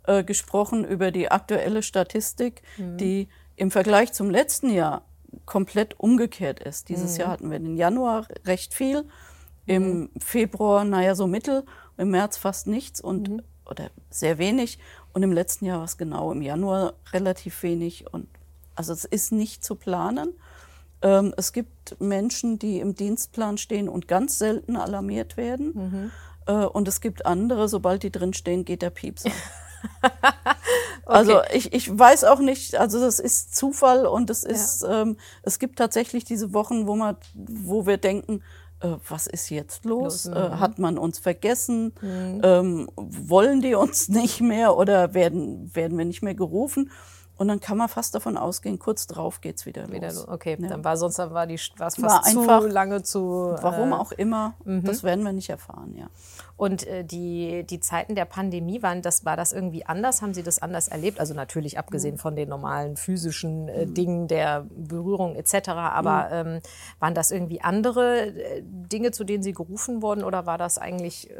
äh, 0.06 0.24
gesprochen 0.24 0.84
über 0.84 1.10
die 1.10 1.30
aktuelle 1.30 1.82
Statistik, 1.82 2.62
mhm. 2.76 2.96
die 2.96 3.28
im 3.56 3.70
Vergleich 3.70 4.12
zum 4.12 4.30
letzten 4.30 4.70
Jahr 4.70 5.02
komplett 5.44 5.98
umgekehrt 5.98 6.60
ist. 6.60 6.88
Dieses 6.88 7.14
mhm. 7.14 7.20
Jahr 7.20 7.30
hatten 7.30 7.50
wir 7.50 7.56
im 7.58 7.76
Januar 7.76 8.26
recht 8.46 8.74
viel 8.74 9.04
im 9.68 10.00
mhm. 10.00 10.10
Februar, 10.18 10.84
naja, 10.84 11.14
so 11.14 11.26
mittel, 11.26 11.64
im 11.96 12.10
März 12.10 12.36
fast 12.36 12.66
nichts 12.66 13.00
und 13.00 13.28
mhm. 13.28 13.42
oder 13.66 13.90
sehr 14.10 14.38
wenig. 14.38 14.78
Und 15.12 15.22
im 15.22 15.32
letzten 15.32 15.66
Jahr 15.66 15.78
war 15.78 15.84
es 15.84 15.98
genau 15.98 16.32
im 16.32 16.42
Januar 16.42 16.94
relativ 17.12 17.62
wenig. 17.62 18.12
Und 18.12 18.28
also 18.74 18.92
es 18.92 19.04
ist 19.04 19.32
nicht 19.32 19.64
zu 19.64 19.74
planen. 19.74 20.32
Ähm, 21.02 21.34
es 21.36 21.52
gibt 21.52 22.00
Menschen, 22.00 22.58
die 22.58 22.80
im 22.80 22.94
Dienstplan 22.94 23.58
stehen 23.58 23.88
und 23.88 24.08
ganz 24.08 24.38
selten 24.38 24.76
alarmiert 24.76 25.36
werden. 25.36 25.72
Mhm. 25.74 26.10
Äh, 26.46 26.64
und 26.64 26.88
es 26.88 27.00
gibt 27.00 27.26
andere, 27.26 27.68
sobald 27.68 28.02
die 28.02 28.10
drinstehen, 28.10 28.64
geht 28.64 28.82
der 28.82 28.90
Pieps 28.90 29.24
Also 31.08 31.40
ich, 31.54 31.72
ich 31.72 31.98
weiß 31.98 32.24
auch 32.24 32.38
nicht, 32.38 32.76
also 32.76 33.00
das 33.00 33.18
ist 33.18 33.56
Zufall 33.56 34.04
und 34.04 34.28
es 34.28 34.44
ist, 34.44 34.82
ja. 34.82 35.02
ähm, 35.02 35.16
es 35.42 35.58
gibt 35.58 35.78
tatsächlich 35.78 36.24
diese 36.24 36.52
Wochen, 36.52 36.86
wo 36.86 36.96
man, 36.96 37.16
wo 37.34 37.86
wir 37.86 37.96
denken, 37.96 38.42
äh, 38.80 38.96
was 39.08 39.26
ist 39.26 39.50
jetzt 39.50 39.84
los? 39.84 40.24
los 40.24 40.26
äh, 40.26 40.48
mhm. 40.48 40.60
hat 40.60 40.78
man 40.78 40.98
uns 40.98 41.18
vergessen? 41.18 41.92
Mhm. 42.00 42.40
Ähm, 42.42 42.90
wollen 42.96 43.60
die 43.60 43.74
uns 43.74 44.08
nicht 44.08 44.40
mehr 44.40 44.76
oder 44.76 45.14
werden, 45.14 45.74
werden 45.74 45.98
wir 45.98 46.04
nicht 46.04 46.22
mehr 46.22 46.34
gerufen? 46.34 46.90
Und 47.38 47.46
dann 47.46 47.60
kann 47.60 47.78
man 47.78 47.88
fast 47.88 48.16
davon 48.16 48.36
ausgehen, 48.36 48.80
kurz 48.80 49.06
drauf 49.06 49.40
geht 49.40 49.58
es 49.58 49.66
wieder, 49.66 49.88
wieder 49.92 50.08
los. 50.08 50.26
Okay, 50.26 50.56
ja. 50.60 50.68
dann 50.68 50.82
war 50.82 50.96
sonst 50.96 51.18
war 51.18 51.46
die 51.46 51.60
war 51.76 51.90
fast 51.90 52.02
war 52.02 52.26
einfach, 52.26 52.62
zu 52.62 52.66
lange 52.66 53.02
zu. 53.04 53.56
Warum 53.60 53.92
äh, 53.92 53.94
auch 53.94 54.10
immer, 54.10 54.54
mhm. 54.64 54.82
das 54.82 55.04
werden 55.04 55.24
wir 55.24 55.32
nicht 55.32 55.48
erfahren, 55.48 55.94
ja. 55.96 56.08
Und 56.58 56.88
äh, 56.88 57.04
die, 57.04 57.64
die 57.64 57.78
Zeiten 57.78 58.16
der 58.16 58.24
Pandemie, 58.24 58.82
waren 58.82 59.00
das, 59.00 59.24
war 59.24 59.36
das 59.36 59.52
irgendwie 59.52 59.86
anders? 59.86 60.22
Haben 60.22 60.34
Sie 60.34 60.42
das 60.42 60.60
anders 60.60 60.88
erlebt? 60.88 61.20
Also 61.20 61.32
natürlich 61.32 61.78
abgesehen 61.78 62.16
mhm. 62.16 62.18
von 62.18 62.34
den 62.34 62.48
normalen 62.48 62.96
physischen 62.96 63.68
äh, 63.68 63.86
mhm. 63.86 63.94
Dingen 63.94 64.28
der 64.28 64.66
Berührung 64.68 65.36
etc. 65.36 65.68
Aber 65.68 66.24
mhm. 66.24 66.50
ähm, 66.56 66.60
waren 66.98 67.14
das 67.14 67.30
irgendwie 67.30 67.60
andere 67.60 68.26
äh, 68.26 68.62
Dinge, 68.64 69.12
zu 69.12 69.22
denen 69.22 69.44
Sie 69.44 69.52
gerufen 69.52 70.02
wurden? 70.02 70.24
Oder 70.24 70.46
war 70.46 70.58
das 70.58 70.78
eigentlich 70.78 71.30
äh, 71.30 71.34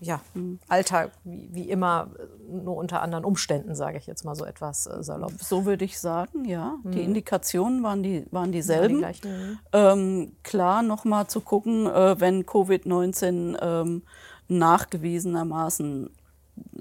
ja, 0.00 0.22
mhm. 0.32 0.58
Alltag 0.68 1.10
wie, 1.22 1.50
wie, 1.52 1.68
immer, 1.68 2.08
nur 2.50 2.76
unter 2.76 3.02
anderen 3.02 3.26
Umständen, 3.26 3.74
sage 3.74 3.98
ich 3.98 4.06
jetzt 4.06 4.24
mal 4.24 4.34
so 4.34 4.46
etwas 4.46 4.86
äh, 4.86 5.02
salopp? 5.02 5.34
So 5.38 5.66
würde 5.66 5.84
ich 5.84 6.00
sagen, 6.00 6.46
ja. 6.46 6.76
Die 6.84 6.98
mhm. 6.98 7.04
Indikationen 7.04 7.82
waren, 7.82 8.02
die, 8.02 8.24
waren 8.30 8.52
dieselben. 8.52 9.02
Waren 9.02 9.14
die 9.22 9.58
ähm, 9.74 10.32
klar, 10.42 10.82
nochmal 10.82 11.26
zu 11.26 11.42
gucken, 11.42 11.86
äh, 11.86 12.18
wenn 12.18 12.44
Covid-19 12.44 13.58
ähm, 13.60 14.02
nachgewiesenermaßen 14.48 16.10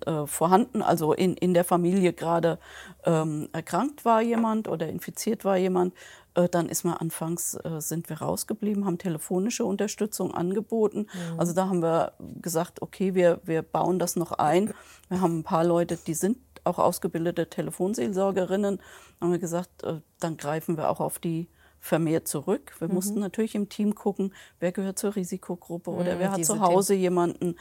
äh, 0.06 0.26
vorhanden, 0.26 0.82
also 0.82 1.13
in, 1.13 1.36
in 1.36 1.54
der 1.54 1.63
Familie 1.63 2.13
gerade 2.13 2.60
ähm, 3.06 3.50
erkrankt 3.54 4.04
war 4.04 4.21
jemand 4.21 4.67
oder 4.67 4.89
infiziert 4.89 5.45
war 5.45 5.58
jemand, 5.58 5.93
äh, 6.34 6.50
dann 6.50 6.69
ist 6.69 6.84
man 6.84 6.95
anfangs, 6.95 7.56
äh, 7.56 7.80
sind 7.80 8.10
wir 8.10 8.21
rausgeblieben, 8.21 8.86
haben 8.86 8.97
telefonische 8.97 9.65
Unterstützung 9.65 10.34
angeboten. 10.34 11.08
Mhm. 11.13 11.39
Also 11.39 11.54
da 11.54 11.67
haben 11.67 11.82
wir 11.82 12.13
gesagt, 12.41 12.82
okay, 12.82 13.15
wir, 13.15 13.39
wir 13.43 13.62
bauen 13.62 14.00
das 14.00 14.15
noch 14.15 14.34
ein. 14.34 14.74
Wir 15.10 15.21
haben 15.21 15.39
ein 15.39 15.43
paar 15.43 15.63
Leute, 15.63 15.97
die 15.97 16.13
sind 16.13 16.38
auch 16.63 16.80
ausgebildete 16.80 17.50
Telefonseelsorgerinnen. 17.50 18.80
Haben 19.19 19.32
wir 19.32 19.39
gesagt, 19.39 19.84
äh, 19.84 20.02
dann 20.19 20.38
greifen 20.38 20.78
wir 20.78 20.89
auch 20.89 21.00
auf 21.00 21.19
die 21.19 21.47
vermehrt 21.82 22.28
zurück. 22.28 22.74
Wir 22.80 22.88
mhm. 22.88 22.94
mussten 22.94 23.20
natürlich 23.20 23.56
im 23.56 23.67
Team 23.67 23.96
gucken, 23.96 24.34
wer 24.60 24.72
gehört 24.72 25.00
zur 25.00 25.15
Risikogruppe 25.15 25.89
oder 25.89 26.15
mhm, 26.15 26.20
wer 26.20 26.32
hat 26.32 26.46
zu 26.46 26.62
Hause 26.62 26.94
Themen. 26.94 27.02
jemanden 27.02 27.56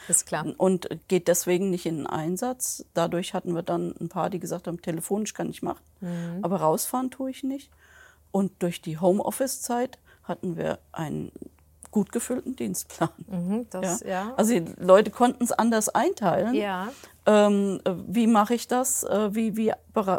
und 0.59 0.89
geht 1.09 1.27
deswegen 1.27 1.71
nicht 1.71 1.87
in 1.87 1.97
den 1.97 2.07
Einsatz. 2.07 2.85
Dadurch 2.93 3.33
hatten 3.33 3.55
wir 3.55 3.63
dann 3.63 3.95
ein 3.99 4.11
paar, 4.11 4.29
die 4.29 4.39
gesagt 4.39 4.69
haben, 4.69 4.83
telefonisch 4.83 5.33
kann 5.33 5.49
ich 5.49 5.63
machen, 5.63 5.83
mhm. 6.01 6.39
aber 6.43 6.61
rausfahren 6.61 7.11
tue 7.11 7.31
ich 7.31 7.43
nicht. 7.43 7.71
Und 8.31 8.53
durch 8.63 8.83
die 8.83 8.99
Homeoffice-Zeit 8.99 9.99
hatten 10.23 10.57
wir 10.57 10.79
einen 10.93 11.33
gut 11.91 12.13
gefüllten 12.13 12.57
Dienstplan. 12.57 13.11
Mhm, 13.27 13.67
das, 13.71 14.01
ja. 14.01 14.09
Ja. 14.09 14.35
Also 14.37 14.55
die 14.55 14.73
Leute 14.79 15.11
konnten 15.11 15.43
es 15.45 15.53
anders 15.53 15.89
einteilen. 15.89 16.55
Ja. 16.55 16.89
Ähm, 17.27 17.81
wie 18.09 18.27
mache 18.27 18.55
ich 18.55 18.67
das? 18.67 19.05
Äh, 19.05 19.35
wie, 19.35 19.57
wie, 19.57 19.73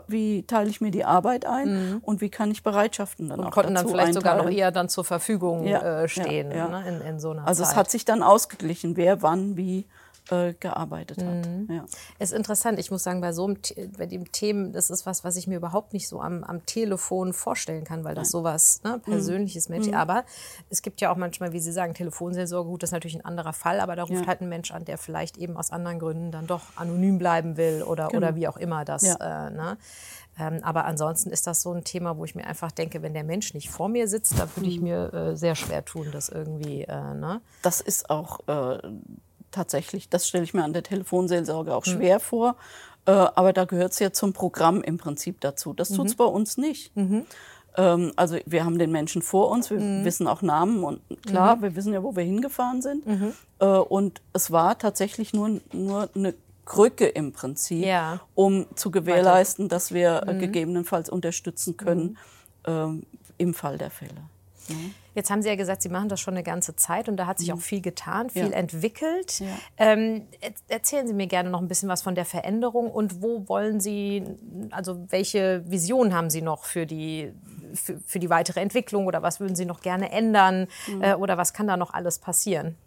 wie 0.08 0.44
teile 0.44 0.70
ich 0.70 0.82
mir 0.82 0.92
die 0.92 1.04
Arbeit 1.04 1.46
ein? 1.46 1.68
Mhm. 1.94 1.98
Und 2.04 2.22
wie 2.22 2.30
kann 2.30 2.52
ich 2.52 2.64
Bereitschaften 2.64 3.30
dann 3.30 3.40
und 3.40 3.48
auch 3.48 3.52
konnten 3.52 3.74
dann 3.74 3.88
vielleicht 3.88 4.10
einteilen? 4.10 4.38
sogar 4.38 4.44
noch 4.44 4.52
eher 4.52 4.72
dann 4.72 4.88
zur 4.88 5.04
Verfügung 5.04 5.66
äh, 5.66 6.08
stehen 6.08 6.50
ne? 6.50 6.84
in, 6.88 7.02
in, 7.02 7.20
so 7.20 7.32
einer 7.32 7.48
Also 7.48 7.64
Zeit. 7.64 7.72
es 7.72 7.78
hat 7.78 7.92
sich 7.92 8.06
dann 8.06 8.22
ausgeglichen, 8.22 8.98
wer 8.98 9.22
wann 9.22 9.58
wie 9.58 9.88
äh, 10.32 10.54
gearbeitet 10.54 11.24
hat. 11.24 11.48
Mhm. 11.48 11.68
Ja. 11.70 11.86
Ist 12.20 12.34
interessant. 12.34 12.80
Ich 12.80 12.90
muss 12.90 13.04
sagen, 13.04 13.22
bei 13.22 13.34
so 13.34 13.46
einem, 13.46 13.58
bei 13.98 14.06
dem 14.06 14.32
Themen, 14.32 14.72
das 14.72 14.90
ist 14.90 15.06
was, 15.06 15.24
was 15.24 15.36
ich 15.36 15.48
mir 15.48 15.58
überhaupt 15.58 15.94
nicht 15.94 16.08
so 16.08 16.22
am, 16.22 16.44
am 16.44 16.66
Telefon 16.66 17.34
vorstellen 17.34 17.84
kann, 17.84 18.04
weil 18.04 18.16
das 18.16 18.32
Nein. 18.32 18.42
sowas 18.42 18.82
ne, 18.84 18.98
mhm. 18.98 19.12
Persönliches 19.12 19.70
mhm. 19.70 19.76
Mensch. 19.76 19.94
Aber 19.94 20.24
es 20.70 20.82
gibt 20.82 21.02
ja 21.02 21.12
auch 21.12 21.18
manchmal, 21.18 21.54
wie 21.54 21.60
Sie 21.60 21.72
sagen, 21.72 21.94
Telefonseelsorge. 21.94 22.70
Gut, 22.70 22.84
das 22.84 22.90
ist 22.90 22.94
natürlich 22.94 23.16
ein 23.16 23.26
anderer 23.26 23.54
Fall, 23.54 23.80
aber 23.80 23.96
da 23.96 24.04
ruft 24.04 24.22
ja. 24.22 24.28
halt 24.28 24.42
ein 24.42 24.50
Mensch 24.50 24.72
an, 24.72 24.86
der 24.86 24.98
vielleicht 24.98 25.38
eben 25.38 25.58
aus 25.58 25.72
anderen 25.72 26.00
Gründen 26.00 26.32
dann 26.32 26.48
doch 26.48 26.62
anonym 26.76 27.18
bleiben 27.18 27.58
will 27.58 27.84
oder, 27.84 28.08
genau. 28.08 28.18
oder 28.18 28.36
wie 28.36 28.48
auch 28.48 28.58
immer 28.58 28.86
das. 28.86 29.04
Ja. 29.04 29.48
Äh, 29.48 29.52
ne? 29.52 29.78
Ähm, 30.40 30.60
aber 30.64 30.86
ansonsten 30.86 31.30
ist 31.30 31.46
das 31.48 31.62
so 31.62 31.72
ein 31.74 31.84
Thema, 31.84 32.18
wo 32.18 32.26
ich 32.26 32.36
mir 32.36 32.46
einfach 32.46 32.72
denke, 32.72 33.02
wenn 33.02 33.14
der 33.14 33.24
Mensch 33.24 33.54
nicht 33.54 33.70
vor 33.70 33.90
mir 33.90 34.08
sitzt, 34.08 34.40
da 34.40 34.48
würde 34.56 34.70
ich 34.70 34.78
mhm. 34.78 34.84
mir 34.84 35.14
äh, 35.14 35.36
sehr 35.36 35.56
schwer 35.56 35.84
tun, 35.84 36.08
das 36.12 36.30
irgendwie. 36.30 36.84
Äh, 36.84 37.14
ne? 37.14 37.42
Das 37.62 37.82
ist 37.82 38.10
auch 38.10 38.40
äh, 38.48 38.80
tatsächlich. 39.52 40.10
Das 40.10 40.28
stelle 40.28 40.44
ich 40.44 40.54
mir 40.54 40.64
an 40.64 40.74
der 40.74 40.84
Telefonseelsorge 40.84 41.74
auch 41.76 41.86
mhm. 41.86 41.92
schwer 41.92 42.16
mhm. 42.18 42.22
vor. 42.22 42.56
Äh, 43.06 43.12
aber 43.12 43.54
da 43.54 43.66
gehört 43.66 43.94
es 43.94 44.00
ja 44.00 44.12
zum 44.12 44.34
Programm 44.34 44.82
im 44.82 44.98
Prinzip 44.98 45.42
dazu. 45.42 45.74
Das 45.74 45.90
tut 45.90 46.08
es 46.08 46.14
mhm. 46.14 46.18
bei 46.18 46.26
uns 46.26 46.58
nicht. 46.58 46.96
Mhm. 46.96 47.26
Ähm, 47.78 48.12
also 48.16 48.38
wir 48.46 48.66
haben 48.66 48.78
den 48.78 48.92
Menschen 48.92 49.22
vor 49.22 49.50
uns, 49.50 49.70
wir 49.70 49.80
mhm. 49.80 50.06
wissen 50.06 50.28
auch 50.28 50.42
Namen 50.42 50.84
und 50.84 51.02
klar, 51.26 51.56
mhm. 51.56 51.62
wir 51.62 51.76
wissen 51.76 51.94
ja, 51.94 52.04
wo 52.04 52.16
wir 52.16 52.24
hingefahren 52.24 52.82
sind. 52.82 53.06
Äh, 53.60 53.66
und 53.66 54.22
es 54.34 54.52
war 54.52 54.78
tatsächlich 54.78 55.34
nur, 55.34 55.62
nur 55.72 56.10
eine 56.16 56.34
Krücke 56.66 57.08
im 57.08 57.34
Prinzip, 57.34 57.86
ja. 57.86 58.20
um 58.36 58.66
zu 58.76 58.92
gewährleisten, 58.92 59.68
dass 59.68 59.94
wir 59.94 60.28
äh, 60.28 60.38
gegebenenfalls 60.38 61.10
unterstützen 61.10 61.76
können 61.76 62.18
ähm, 62.66 63.04
im 63.38 63.54
Fall 63.54 63.78
der 63.78 63.90
Fälle. 63.90 64.22
Jetzt 65.14 65.30
haben 65.30 65.42
Sie 65.42 65.50
ja 65.50 65.56
gesagt, 65.56 65.82
Sie 65.82 65.90
machen 65.90 66.08
das 66.08 66.22
schon 66.22 66.36
eine 66.36 66.44
ganze 66.44 66.76
Zeit 66.76 67.10
und 67.10 67.18
da 67.18 67.26
hat 67.26 67.40
sich 67.40 67.50
mhm. 67.50 67.56
auch 67.56 67.62
viel 67.62 67.82
getan, 67.82 68.30
viel 68.30 68.50
ja. 68.50 68.52
entwickelt. 68.52 69.40
Ja. 69.40 69.48
Ähm, 69.78 70.28
erzählen 70.70 71.08
Sie 71.08 71.14
mir 71.14 71.28
gerne 71.28 71.50
noch 71.50 71.62
ein 71.62 71.68
bisschen 71.68 71.90
was 71.90 72.02
von 72.02 72.16
der 72.16 72.26
Veränderung 72.26 72.90
und 72.90 73.22
wo 73.22 73.48
wollen 73.50 73.80
Sie, 73.80 74.24
also 74.72 75.06
welche 75.10 75.64
Vision 75.70 76.14
haben 76.14 76.30
Sie 76.30 76.42
noch 76.42 76.64
für 76.64 76.86
die, 76.86 77.34
für, 77.74 78.00
für 78.06 78.20
die 78.20 78.30
weitere 78.30 78.62
Entwicklung 78.62 79.06
oder 79.06 79.22
was 79.22 79.40
würden 79.40 79.56
Sie 79.56 79.66
noch 79.66 79.82
gerne 79.82 80.12
ändern 80.12 80.68
mhm. 80.88 81.02
äh, 81.02 81.14
oder 81.16 81.38
was 81.38 81.54
kann 81.54 81.68
da 81.68 81.76
noch 81.76 81.94
alles 81.94 82.20
passieren? 82.20 82.78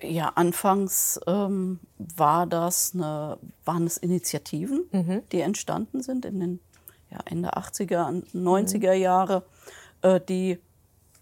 Ja, 0.00 0.30
anfangs 0.36 1.18
ähm, 1.26 1.80
war 1.98 2.46
das 2.46 2.92
eine, 2.94 3.38
waren 3.64 3.84
es 3.84 3.96
Initiativen, 3.96 4.84
mhm. 4.92 5.22
die 5.32 5.40
entstanden 5.40 6.02
sind 6.02 6.24
in 6.24 6.38
den 6.38 6.60
ja, 7.10 7.18
Ende 7.24 7.56
80er, 7.56 8.22
90er 8.32 8.94
mhm. 8.94 9.02
Jahre, 9.02 9.42
äh, 10.02 10.20
die 10.20 10.60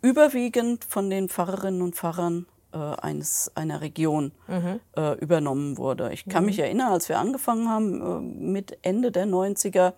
überwiegend 0.07 0.85
von 0.85 1.11
den 1.11 1.29
Pfarrerinnen 1.29 1.83
und 1.83 1.97
Pfarrern 1.97 2.47
äh, 2.73 2.77
eines, 2.79 3.51
einer 3.57 3.81
Region 3.81 4.31
mhm. 4.47 4.79
äh, 4.97 5.19
übernommen 5.19 5.79
wurde. 5.79 6.13
Ich 6.13 6.27
kann 6.27 6.45
mhm. 6.45 6.47
mich 6.47 6.61
erinnern, 6.61 6.93
als 6.93 7.09
wir 7.09 7.19
angefangen 7.19 7.69
haben 7.69 8.01
äh, 8.01 8.21
mit 8.21 8.79
Ende 8.83 9.11
der 9.11 9.27
90er 9.27 9.95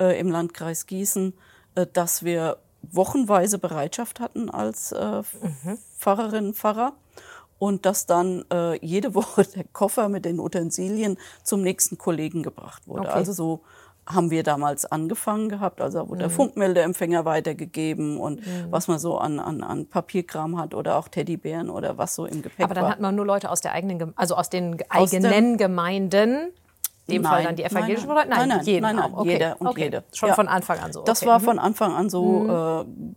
äh, 0.00 0.18
im 0.18 0.28
Landkreis 0.28 0.86
Gießen, 0.86 1.34
äh, 1.76 1.86
dass 1.92 2.24
wir 2.24 2.56
wochenweise 2.82 3.58
Bereitschaft 3.58 4.18
hatten 4.18 4.50
als 4.50 4.90
äh, 4.90 5.18
mhm. 5.18 5.78
Pfarrerinnen 5.98 6.46
und 6.48 6.56
Pfarrer 6.56 6.94
und 7.60 7.86
dass 7.86 8.06
dann 8.06 8.44
jede 8.82 9.14
Woche 9.14 9.44
der 9.44 9.64
Koffer 9.72 10.08
mit 10.08 10.24
den 10.24 10.40
Utensilien 10.40 11.16
zum 11.44 11.62
nächsten 11.62 11.96
Kollegen 11.96 12.42
gebracht 12.42 12.86
wurde. 12.88 13.08
Okay. 13.08 13.12
Also 13.12 13.32
so 13.32 13.60
haben 14.06 14.30
wir 14.30 14.42
damals 14.42 14.84
angefangen 14.84 15.48
gehabt. 15.48 15.80
Also 15.80 16.08
wurde 16.08 16.20
der 16.20 16.28
mhm. 16.28 16.32
Funkmeldeempfänger 16.32 17.24
weitergegeben 17.24 18.18
und 18.18 18.46
mhm. 18.46 18.66
was 18.70 18.88
man 18.88 18.98
so 18.98 19.18
an, 19.18 19.38
an, 19.40 19.62
an 19.62 19.86
Papierkram 19.86 20.58
hat 20.58 20.74
oder 20.74 20.96
auch 20.96 21.08
Teddybären 21.08 21.70
oder 21.70 21.96
was 21.98 22.14
so 22.14 22.26
im 22.26 22.42
Gepäck 22.42 22.64
Aber 22.64 22.74
dann 22.74 22.84
war. 22.84 22.92
hat 22.92 23.00
man 23.00 23.14
nur 23.14 23.26
Leute 23.26 23.50
aus 23.50 23.60
der 23.60 23.72
eigenen, 23.72 24.12
also 24.16 24.36
aus 24.36 24.50
den 24.50 24.78
aus 24.88 25.12
eigenen 25.12 25.56
Gemeinden. 25.56 26.52
In 27.06 27.16
dem 27.16 27.22
nein, 27.22 27.32
Fall 27.32 27.44
dann 27.44 27.56
die 27.56 27.64
evangelischen 27.64 28.08
nein, 28.08 28.28
nein, 28.30 28.48
nein, 28.48 28.64
jeden 28.64 28.82
nein, 28.82 28.96
nein, 28.96 29.12
okay. 29.14 29.32
jeder 29.32 29.60
und 29.60 29.66
okay. 29.66 29.82
jede. 29.84 30.04
Schon 30.14 30.30
ja. 30.30 30.34
von 30.34 30.48
Anfang 30.48 30.78
an 30.78 30.90
so. 30.90 31.00
Okay. 31.00 31.06
Das 31.06 31.26
war 31.26 31.38
von 31.38 31.58
Anfang 31.58 31.94
an 31.94 32.08
so 32.08 32.24
mhm. 32.24 32.50
äh, 32.50 33.14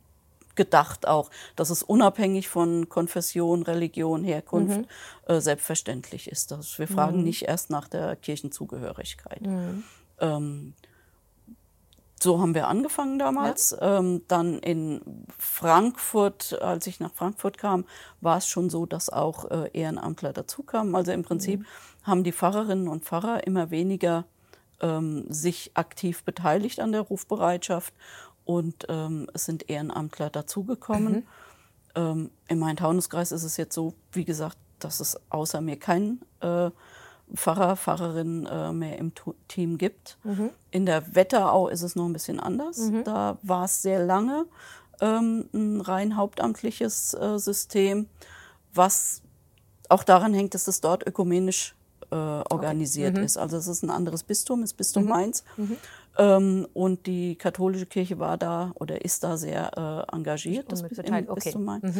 gedacht 0.57 1.07
auch, 1.07 1.29
dass 1.55 1.69
es 1.69 1.83
unabhängig 1.83 2.49
von 2.49 2.89
Konfession, 2.89 3.63
Religion, 3.63 4.25
Herkunft 4.25 4.79
mhm. 4.79 4.85
äh, 5.27 5.39
selbstverständlich 5.39 6.29
ist. 6.29 6.51
Dass 6.51 6.77
wir 6.79 6.87
fragen 6.89 7.19
mhm. 7.19 7.23
nicht 7.23 7.43
erst 7.43 7.69
nach 7.69 7.87
der 7.87 8.17
Kirchenzugehörigkeit. 8.17 9.41
Ähm, 10.19 10.73
so 12.19 12.39
haben 12.39 12.55
wir 12.55 12.67
angefangen 12.67 13.19
damals. 13.19 13.71
Ja. 13.71 13.99
Ähm, 13.99 14.23
dann 14.27 14.59
in 14.59 15.25
Frankfurt, 15.37 16.59
als 16.61 16.87
ich 16.87 16.99
nach 16.99 17.13
Frankfurt 17.13 17.57
kam, 17.57 17.85
war 18.21 18.37
es 18.37 18.47
schon 18.47 18.69
so, 18.69 18.85
dass 18.85 19.09
auch 19.09 19.49
äh, 19.51 19.69
Ehrenamtler 19.73 20.33
dazukamen. 20.33 20.95
Also 20.95 21.11
im 21.11 21.23
Prinzip 21.23 21.59
mhm. 21.59 21.65
haben 22.03 22.23
die 22.23 22.31
Pfarrerinnen 22.31 22.87
und 22.87 23.05
Pfarrer 23.05 23.45
immer 23.45 23.69
weniger 23.69 24.25
ähm, 24.81 25.25
sich 25.29 25.71
aktiv 25.75 26.23
beteiligt 26.23 26.79
an 26.79 26.91
der 26.91 27.01
Rufbereitschaft 27.01 27.93
und 28.45 28.85
ähm, 28.89 29.27
es 29.33 29.45
sind 29.45 29.69
Ehrenamtler 29.69 30.29
dazugekommen. 30.29 31.13
Mhm. 31.13 31.23
Ähm, 31.95 32.31
in 32.47 32.59
meinem 32.59 32.77
Taunuskreis 32.77 33.31
ist 33.31 33.43
es 33.43 33.57
jetzt 33.57 33.75
so, 33.75 33.93
wie 34.11 34.25
gesagt, 34.25 34.57
dass 34.79 34.99
es 34.99 35.19
außer 35.29 35.61
mir 35.61 35.77
keinen 35.77 36.21
äh, 36.41 36.71
Pfarrer, 37.35 37.75
Pfarrerin 37.75 38.45
äh, 38.45 38.71
mehr 38.71 38.97
im 38.97 39.11
Team 39.47 39.77
gibt. 39.77 40.17
Mhm. 40.23 40.49
In 40.71 40.85
der 40.85 41.15
Wetterau 41.15 41.67
ist 41.67 41.81
es 41.81 41.95
noch 41.95 42.05
ein 42.05 42.13
bisschen 42.13 42.39
anders. 42.39 42.77
Mhm. 42.77 43.03
Da 43.03 43.37
war 43.43 43.65
es 43.65 43.81
sehr 43.81 44.03
lange 44.03 44.45
ähm, 45.01 45.49
ein 45.53 45.81
rein 45.81 46.15
hauptamtliches 46.15 47.13
äh, 47.13 47.37
System, 47.37 48.07
was 48.73 49.21
auch 49.89 50.03
daran 50.03 50.33
hängt, 50.33 50.53
dass 50.53 50.67
es 50.67 50.81
dort 50.81 51.05
ökumenisch 51.05 51.75
äh, 52.11 52.15
organisiert 52.15 53.11
okay. 53.11 53.19
mhm. 53.19 53.25
ist. 53.25 53.37
Also 53.37 53.57
es 53.57 53.67
ist 53.67 53.83
ein 53.83 53.89
anderes 53.89 54.23
Bistum, 54.23 54.63
ist 54.63 54.73
Bistum 54.73 55.03
mhm. 55.03 55.09
Mainz. 55.09 55.43
Mhm. 55.57 55.77
Ähm, 56.17 56.67
und 56.73 57.05
die 57.05 57.35
katholische 57.35 57.85
Kirche 57.85 58.19
war 58.19 58.37
da 58.37 58.71
oder 58.75 59.03
ist 59.03 59.23
da 59.23 59.37
sehr 59.37 60.07
äh, 60.11 60.15
engagiert, 60.15 60.71
das 60.71 60.83
Bistum 60.83 61.15
okay. 61.27 61.57
Mainz. 61.57 61.97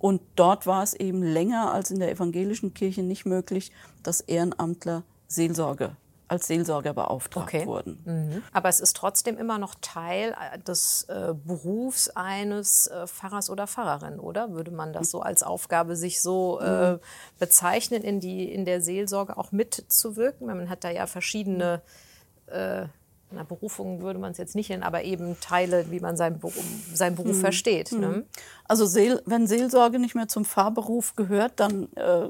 Mhm. 0.00 0.06
Und 0.06 0.22
dort 0.36 0.66
war 0.66 0.82
es 0.82 0.94
eben 0.94 1.22
länger 1.22 1.72
als 1.72 1.90
in 1.90 1.98
der 1.98 2.10
evangelischen 2.10 2.74
Kirche 2.74 3.02
nicht 3.02 3.26
möglich, 3.26 3.72
dass 4.02 4.20
Ehrenamtler 4.20 5.04
Seelsorge 5.28 5.96
als 6.30 6.46
Seelsorger 6.46 6.94
beauftragt 6.94 7.48
okay. 7.48 7.66
wurden. 7.66 7.98
Mhm. 8.04 8.42
Aber 8.52 8.68
es 8.68 8.78
ist 8.78 8.96
trotzdem 8.96 9.36
immer 9.36 9.58
noch 9.58 9.74
Teil 9.80 10.36
äh, 10.52 10.60
des 10.60 11.02
äh, 11.08 11.34
Berufs 11.34 12.08
eines 12.10 12.86
äh, 12.86 13.08
Pfarrers 13.08 13.50
oder 13.50 13.66
Pfarrerin, 13.66 14.20
oder? 14.20 14.52
Würde 14.52 14.70
man 14.70 14.92
das 14.92 15.10
so 15.10 15.22
als 15.22 15.42
Aufgabe 15.42 15.96
sich 15.96 16.22
so 16.22 16.60
äh, 16.60 16.92
mhm. 16.92 16.98
bezeichnen, 17.40 18.02
in, 18.04 18.20
die, 18.20 18.52
in 18.52 18.64
der 18.64 18.80
Seelsorge 18.80 19.36
auch 19.36 19.50
mitzuwirken? 19.50 20.46
Man 20.46 20.70
hat 20.70 20.84
da 20.84 20.90
ja 20.90 21.08
verschiedene 21.08 21.82
äh, 22.46 22.84
na, 23.32 23.42
Berufung 23.42 24.02
würde 24.02 24.18
man 24.18 24.32
es 24.32 24.38
jetzt 24.38 24.54
nicht 24.54 24.70
nennen, 24.70 24.82
aber 24.82 25.02
eben 25.04 25.38
Teile, 25.40 25.90
wie 25.90 26.00
man 26.00 26.16
seinen 26.16 26.38
Beruf, 26.38 26.64
seinen 26.92 27.16
Beruf 27.16 27.34
hm. 27.36 27.40
versteht. 27.40 27.90
Hm. 27.90 28.00
Ne? 28.00 28.24
Also 28.66 28.86
Seel, 28.86 29.22
wenn 29.26 29.46
Seelsorge 29.46 29.98
nicht 29.98 30.14
mehr 30.14 30.28
zum 30.28 30.44
Fahrberuf 30.44 31.14
gehört, 31.16 31.52
dann 31.56 31.88
äh, 31.96 32.28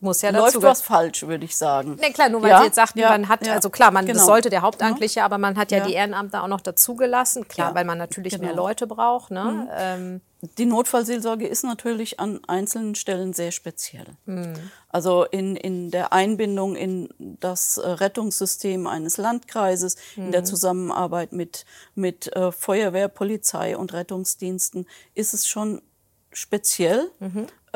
muss 0.00 0.22
ja 0.22 0.30
läuft 0.30 0.60
was 0.62 0.82
falsch, 0.82 1.22
würde 1.22 1.44
ich 1.44 1.56
sagen. 1.56 1.96
Ne, 1.96 2.12
klar, 2.12 2.28
nur 2.28 2.42
weil 2.42 2.50
ja? 2.50 2.58
Sie 2.60 2.66
jetzt 2.66 2.76
sagten, 2.76 2.98
ja, 2.98 3.10
man 3.10 3.28
hat, 3.28 3.46
ja. 3.46 3.54
also 3.54 3.70
klar, 3.70 3.90
man 3.90 4.06
genau. 4.06 4.18
das 4.18 4.26
sollte 4.26 4.50
der 4.50 4.62
Hauptamtliche, 4.62 5.22
aber 5.22 5.38
man 5.38 5.56
hat 5.56 5.70
ja, 5.70 5.80
die 5.80 5.94
Ehrenamtler 5.94 6.42
auch 6.42 6.48
noch 6.48 6.60
dazugelassen, 6.60 7.48
klar, 7.48 7.74
weil 7.74 7.84
man 7.84 7.98
natürlich 7.98 8.34
genau. 8.34 8.44
mehr 8.44 8.54
Leute 8.54 8.86
braucht. 8.86 9.30
Ne? 9.30 9.44
Mhm. 9.44 9.68
Ähm, 9.76 10.20
die 10.58 10.66
Notfallseelsorge 10.66 11.46
ist 11.46 11.64
natürlich 11.64 12.20
an 12.20 12.40
einzelnen 12.46 12.94
Stellen 12.94 13.32
sehr 13.32 13.52
speziell. 13.52 14.06
Also 14.88 15.24
in, 15.24 15.56
in 15.56 15.90
der 15.90 16.12
Einbindung 16.12 16.76
in 16.76 17.08
das 17.18 17.78
äh, 17.78 17.88
Rettungssystem 17.88 18.86
eines 18.86 19.16
Landkreises, 19.16 19.96
in 20.16 20.32
der 20.32 20.44
Zusammenarbeit 20.44 21.32
mit, 21.32 21.64
mit 21.94 22.34
äh, 22.34 22.52
Feuerwehr, 22.52 23.08
Polizei 23.08 23.76
und 23.76 23.92
Rettungsdiensten 23.92 24.86
ist 25.14 25.34
es 25.34 25.46
schon 25.46 25.82
speziell, 26.32 27.10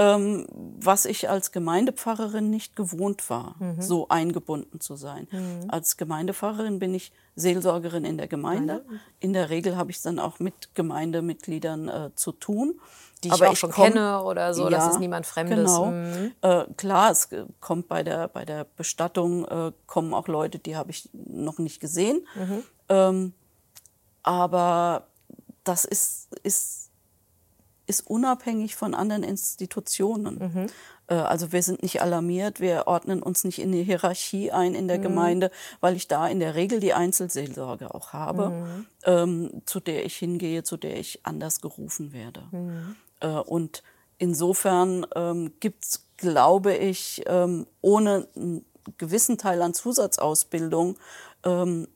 ähm, 0.00 0.46
was 0.50 1.04
ich 1.04 1.28
als 1.28 1.52
Gemeindepfarrerin 1.52 2.48
nicht 2.48 2.74
gewohnt 2.74 3.28
war, 3.28 3.56
so 3.78 4.08
eingebunden 4.08 4.80
zu 4.80 4.96
sein. 4.96 5.28
Als 5.68 5.98
Gemeindepfarrerin 5.98 6.78
bin 6.78 6.94
ich 6.94 7.12
Seelsorgerin 7.36 8.06
in 8.06 8.16
der 8.16 8.26
Gemeinde. 8.26 8.82
In 9.18 9.34
der 9.34 9.50
Regel 9.50 9.76
habe 9.76 9.90
ich 9.90 9.98
es 9.98 10.02
dann 10.02 10.18
auch 10.18 10.38
mit 10.38 10.74
Gemeindemitgliedern 10.74 11.88
äh, 11.88 12.10
zu 12.14 12.32
tun. 12.32 12.80
Die 13.22 13.28
ich 13.28 13.44
auch 13.44 13.54
schon 13.54 13.70
komm- 13.72 13.92
kenne 13.92 14.22
oder 14.24 14.54
so, 14.54 14.70
das 14.70 14.92
ist 14.92 15.00
niemand 15.00 15.26
Fremdes. 15.26 15.58
Genau. 15.58 15.86
Mhm. 15.90 16.32
Äh, 16.40 16.64
klar, 16.78 17.10
es 17.10 17.28
kommt 17.60 17.86
bei 17.86 18.02
der, 18.02 18.28
bei 18.28 18.46
der 18.46 18.64
Bestattung, 18.64 19.44
äh, 19.44 19.72
kommen 19.86 20.14
auch 20.14 20.28
Leute, 20.28 20.58
die 20.58 20.76
habe 20.76 20.90
ich 20.90 21.10
noch 21.12 21.58
nicht 21.58 21.80
gesehen. 21.80 22.26
Mhm. 22.34 22.62
Ähm, 22.88 23.32
aber 24.22 25.08
das 25.64 25.84
ist, 25.84 26.28
ist, 26.42 26.79
ist 27.90 28.06
unabhängig 28.06 28.74
von 28.76 28.94
anderen 28.94 29.22
Institutionen. 29.24 30.34
Mhm. 30.38 30.66
Äh, 31.08 31.14
Also 31.14 31.52
wir 31.52 31.62
sind 31.62 31.82
nicht 31.82 32.00
alarmiert, 32.00 32.60
wir 32.60 32.86
ordnen 32.86 33.22
uns 33.22 33.44
nicht 33.44 33.58
in 33.58 33.72
eine 33.72 33.82
Hierarchie 33.82 34.50
ein 34.52 34.74
in 34.74 34.86
der 34.88 34.98
Mhm. 34.98 35.02
Gemeinde, 35.02 35.50
weil 35.80 35.96
ich 35.96 36.06
da 36.08 36.26
in 36.28 36.40
der 36.40 36.54
Regel 36.54 36.80
die 36.80 36.94
Einzelseelsorge 36.94 37.92
auch 37.94 38.12
habe, 38.12 38.50
Mhm. 38.50 38.86
ähm, 39.04 39.62
zu 39.66 39.80
der 39.80 40.04
ich 40.06 40.16
hingehe, 40.16 40.62
zu 40.62 40.76
der 40.76 40.98
ich 40.98 41.20
anders 41.24 41.60
gerufen 41.60 42.12
werde. 42.12 42.42
Mhm. 42.52 42.96
Äh, 43.20 43.28
und 43.56 43.82
insofern 44.18 45.06
ähm, 45.16 45.52
gibt 45.60 45.84
es, 45.84 46.06
glaube 46.16 46.74
ich, 46.76 47.22
ähm, 47.26 47.66
ohne 47.80 48.28
einen 48.36 48.64
gewissen 48.98 49.36
Teil 49.36 49.60
an 49.62 49.74
Zusatzausbildung 49.74 50.96
ähm, 51.44 51.86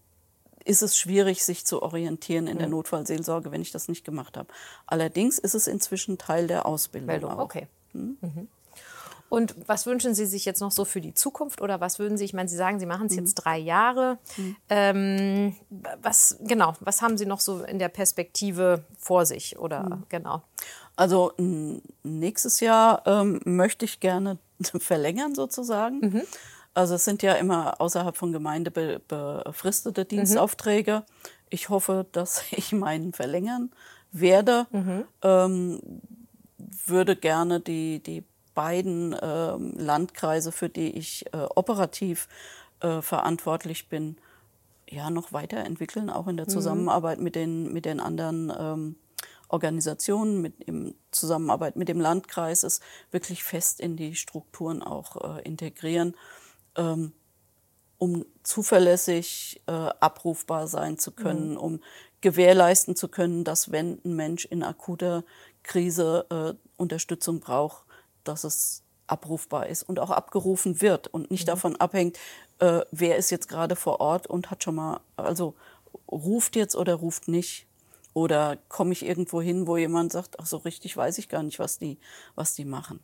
ist 0.64 0.82
es 0.82 0.96
schwierig, 0.96 1.44
sich 1.44 1.64
zu 1.64 1.82
orientieren 1.82 2.46
in 2.46 2.58
der 2.58 2.68
Notfallseelsorge, 2.68 3.52
wenn 3.52 3.60
ich 3.60 3.70
das 3.70 3.88
nicht 3.88 4.04
gemacht 4.04 4.36
habe. 4.36 4.48
Allerdings 4.86 5.38
ist 5.38 5.54
es 5.54 5.66
inzwischen 5.66 6.18
Teil 6.18 6.46
der 6.46 6.66
Ausbildung. 6.66 7.06
Meldung, 7.06 7.32
auch. 7.32 7.38
okay. 7.38 7.68
Mhm. 7.92 8.48
Und 9.28 9.56
was 9.66 9.86
wünschen 9.86 10.14
Sie 10.14 10.26
sich 10.26 10.44
jetzt 10.44 10.60
noch 10.60 10.70
so 10.70 10.84
für 10.84 11.00
die 11.00 11.14
Zukunft 11.14 11.60
oder 11.60 11.80
was 11.80 11.98
würden 11.98 12.16
Sie, 12.16 12.24
ich 12.24 12.34
meine, 12.34 12.48
Sie 12.48 12.56
sagen, 12.56 12.78
Sie 12.78 12.86
machen 12.86 13.06
es 13.08 13.16
jetzt 13.16 13.34
drei 13.34 13.58
Jahre. 13.58 14.18
Ähm, 14.68 15.56
was, 16.00 16.38
genau, 16.40 16.74
was 16.80 17.02
haben 17.02 17.18
Sie 17.18 17.26
noch 17.26 17.40
so 17.40 17.64
in 17.64 17.78
der 17.78 17.88
Perspektive 17.88 18.84
vor 18.96 19.26
sich 19.26 19.58
oder 19.58 20.02
genau? 20.08 20.42
Also 20.94 21.32
nächstes 22.04 22.60
Jahr 22.60 23.02
ähm, 23.06 23.40
möchte 23.44 23.84
ich 23.84 23.98
gerne 23.98 24.38
verlängern 24.78 25.34
sozusagen. 25.34 26.22
Also 26.74 26.96
es 26.96 27.04
sind 27.04 27.22
ja 27.22 27.34
immer 27.34 27.80
außerhalb 27.80 28.16
von 28.16 28.32
Gemeinde 28.32 28.70
be 28.70 29.00
befristete 29.06 30.04
Dienstaufträge. 30.04 31.04
Ich 31.50 31.68
hoffe, 31.68 32.06
dass 32.12 32.42
ich 32.50 32.72
meinen 32.72 33.12
verlängern 33.12 33.70
werde. 34.12 34.66
Ähm, 35.22 35.80
würde 36.86 37.16
gerne 37.16 37.60
die, 37.60 38.02
die 38.02 38.24
beiden 38.54 39.14
ähm, 39.20 39.74
Landkreise, 39.76 40.52
für 40.52 40.68
die 40.68 40.96
ich 40.96 41.26
äh, 41.32 41.38
operativ 41.54 42.28
äh, 42.80 43.02
verantwortlich 43.02 43.88
bin, 43.88 44.16
ja 44.88 45.10
noch 45.10 45.32
weiterentwickeln, 45.32 46.10
auch 46.10 46.28
in 46.28 46.36
der 46.36 46.46
Zusammenarbeit 46.46 47.18
mit 47.18 47.34
den, 47.34 47.72
mit 47.72 47.84
den 47.84 48.00
anderen 48.00 48.52
ähm, 48.56 48.96
Organisationen, 49.48 50.40
mit 50.40 50.60
in 50.60 50.94
Zusammenarbeit 51.10 51.76
mit 51.76 51.88
dem 51.88 52.00
Landkreis, 52.00 52.62
es 52.62 52.80
wirklich 53.10 53.44
fest 53.44 53.80
in 53.80 53.96
die 53.96 54.14
Strukturen 54.14 54.82
auch 54.82 55.36
äh, 55.36 55.42
integrieren, 55.42 56.14
ähm, 56.76 57.12
um 57.98 58.24
zuverlässig 58.42 59.62
äh, 59.66 59.72
abrufbar 59.72 60.66
sein 60.66 60.98
zu 60.98 61.12
können, 61.12 61.56
um 61.56 61.80
gewährleisten 62.20 62.96
zu 62.96 63.08
können, 63.08 63.44
dass 63.44 63.70
wenn 63.70 64.00
ein 64.04 64.16
Mensch 64.16 64.44
in 64.44 64.62
akuter 64.62 65.24
Krise 65.62 66.26
äh, 66.30 66.54
Unterstützung 66.76 67.40
braucht, 67.40 67.84
dass 68.24 68.44
es 68.44 68.82
abrufbar 69.06 69.66
ist 69.66 69.82
und 69.82 70.00
auch 70.00 70.10
abgerufen 70.10 70.80
wird 70.80 71.08
und 71.08 71.30
nicht 71.30 71.48
davon 71.48 71.76
abhängt, 71.76 72.18
äh, 72.58 72.80
wer 72.90 73.16
ist 73.16 73.30
jetzt 73.30 73.48
gerade 73.48 73.76
vor 73.76 74.00
Ort 74.00 74.26
und 74.26 74.50
hat 74.50 74.64
schon 74.64 74.76
mal, 74.76 75.00
also 75.16 75.54
ruft 76.10 76.56
jetzt 76.56 76.76
oder 76.76 76.94
ruft 76.94 77.28
nicht. 77.28 77.66
Oder 78.14 78.58
komme 78.68 78.92
ich 78.92 79.04
irgendwo 79.04 79.42
hin, 79.42 79.66
wo 79.66 79.76
jemand 79.76 80.12
sagt, 80.12 80.38
ach 80.38 80.46
so 80.46 80.58
richtig 80.58 80.96
weiß 80.96 81.18
ich 81.18 81.28
gar 81.28 81.42
nicht, 81.42 81.58
was 81.58 81.78
die, 81.78 81.98
was 82.36 82.54
die 82.54 82.64
machen. 82.64 83.00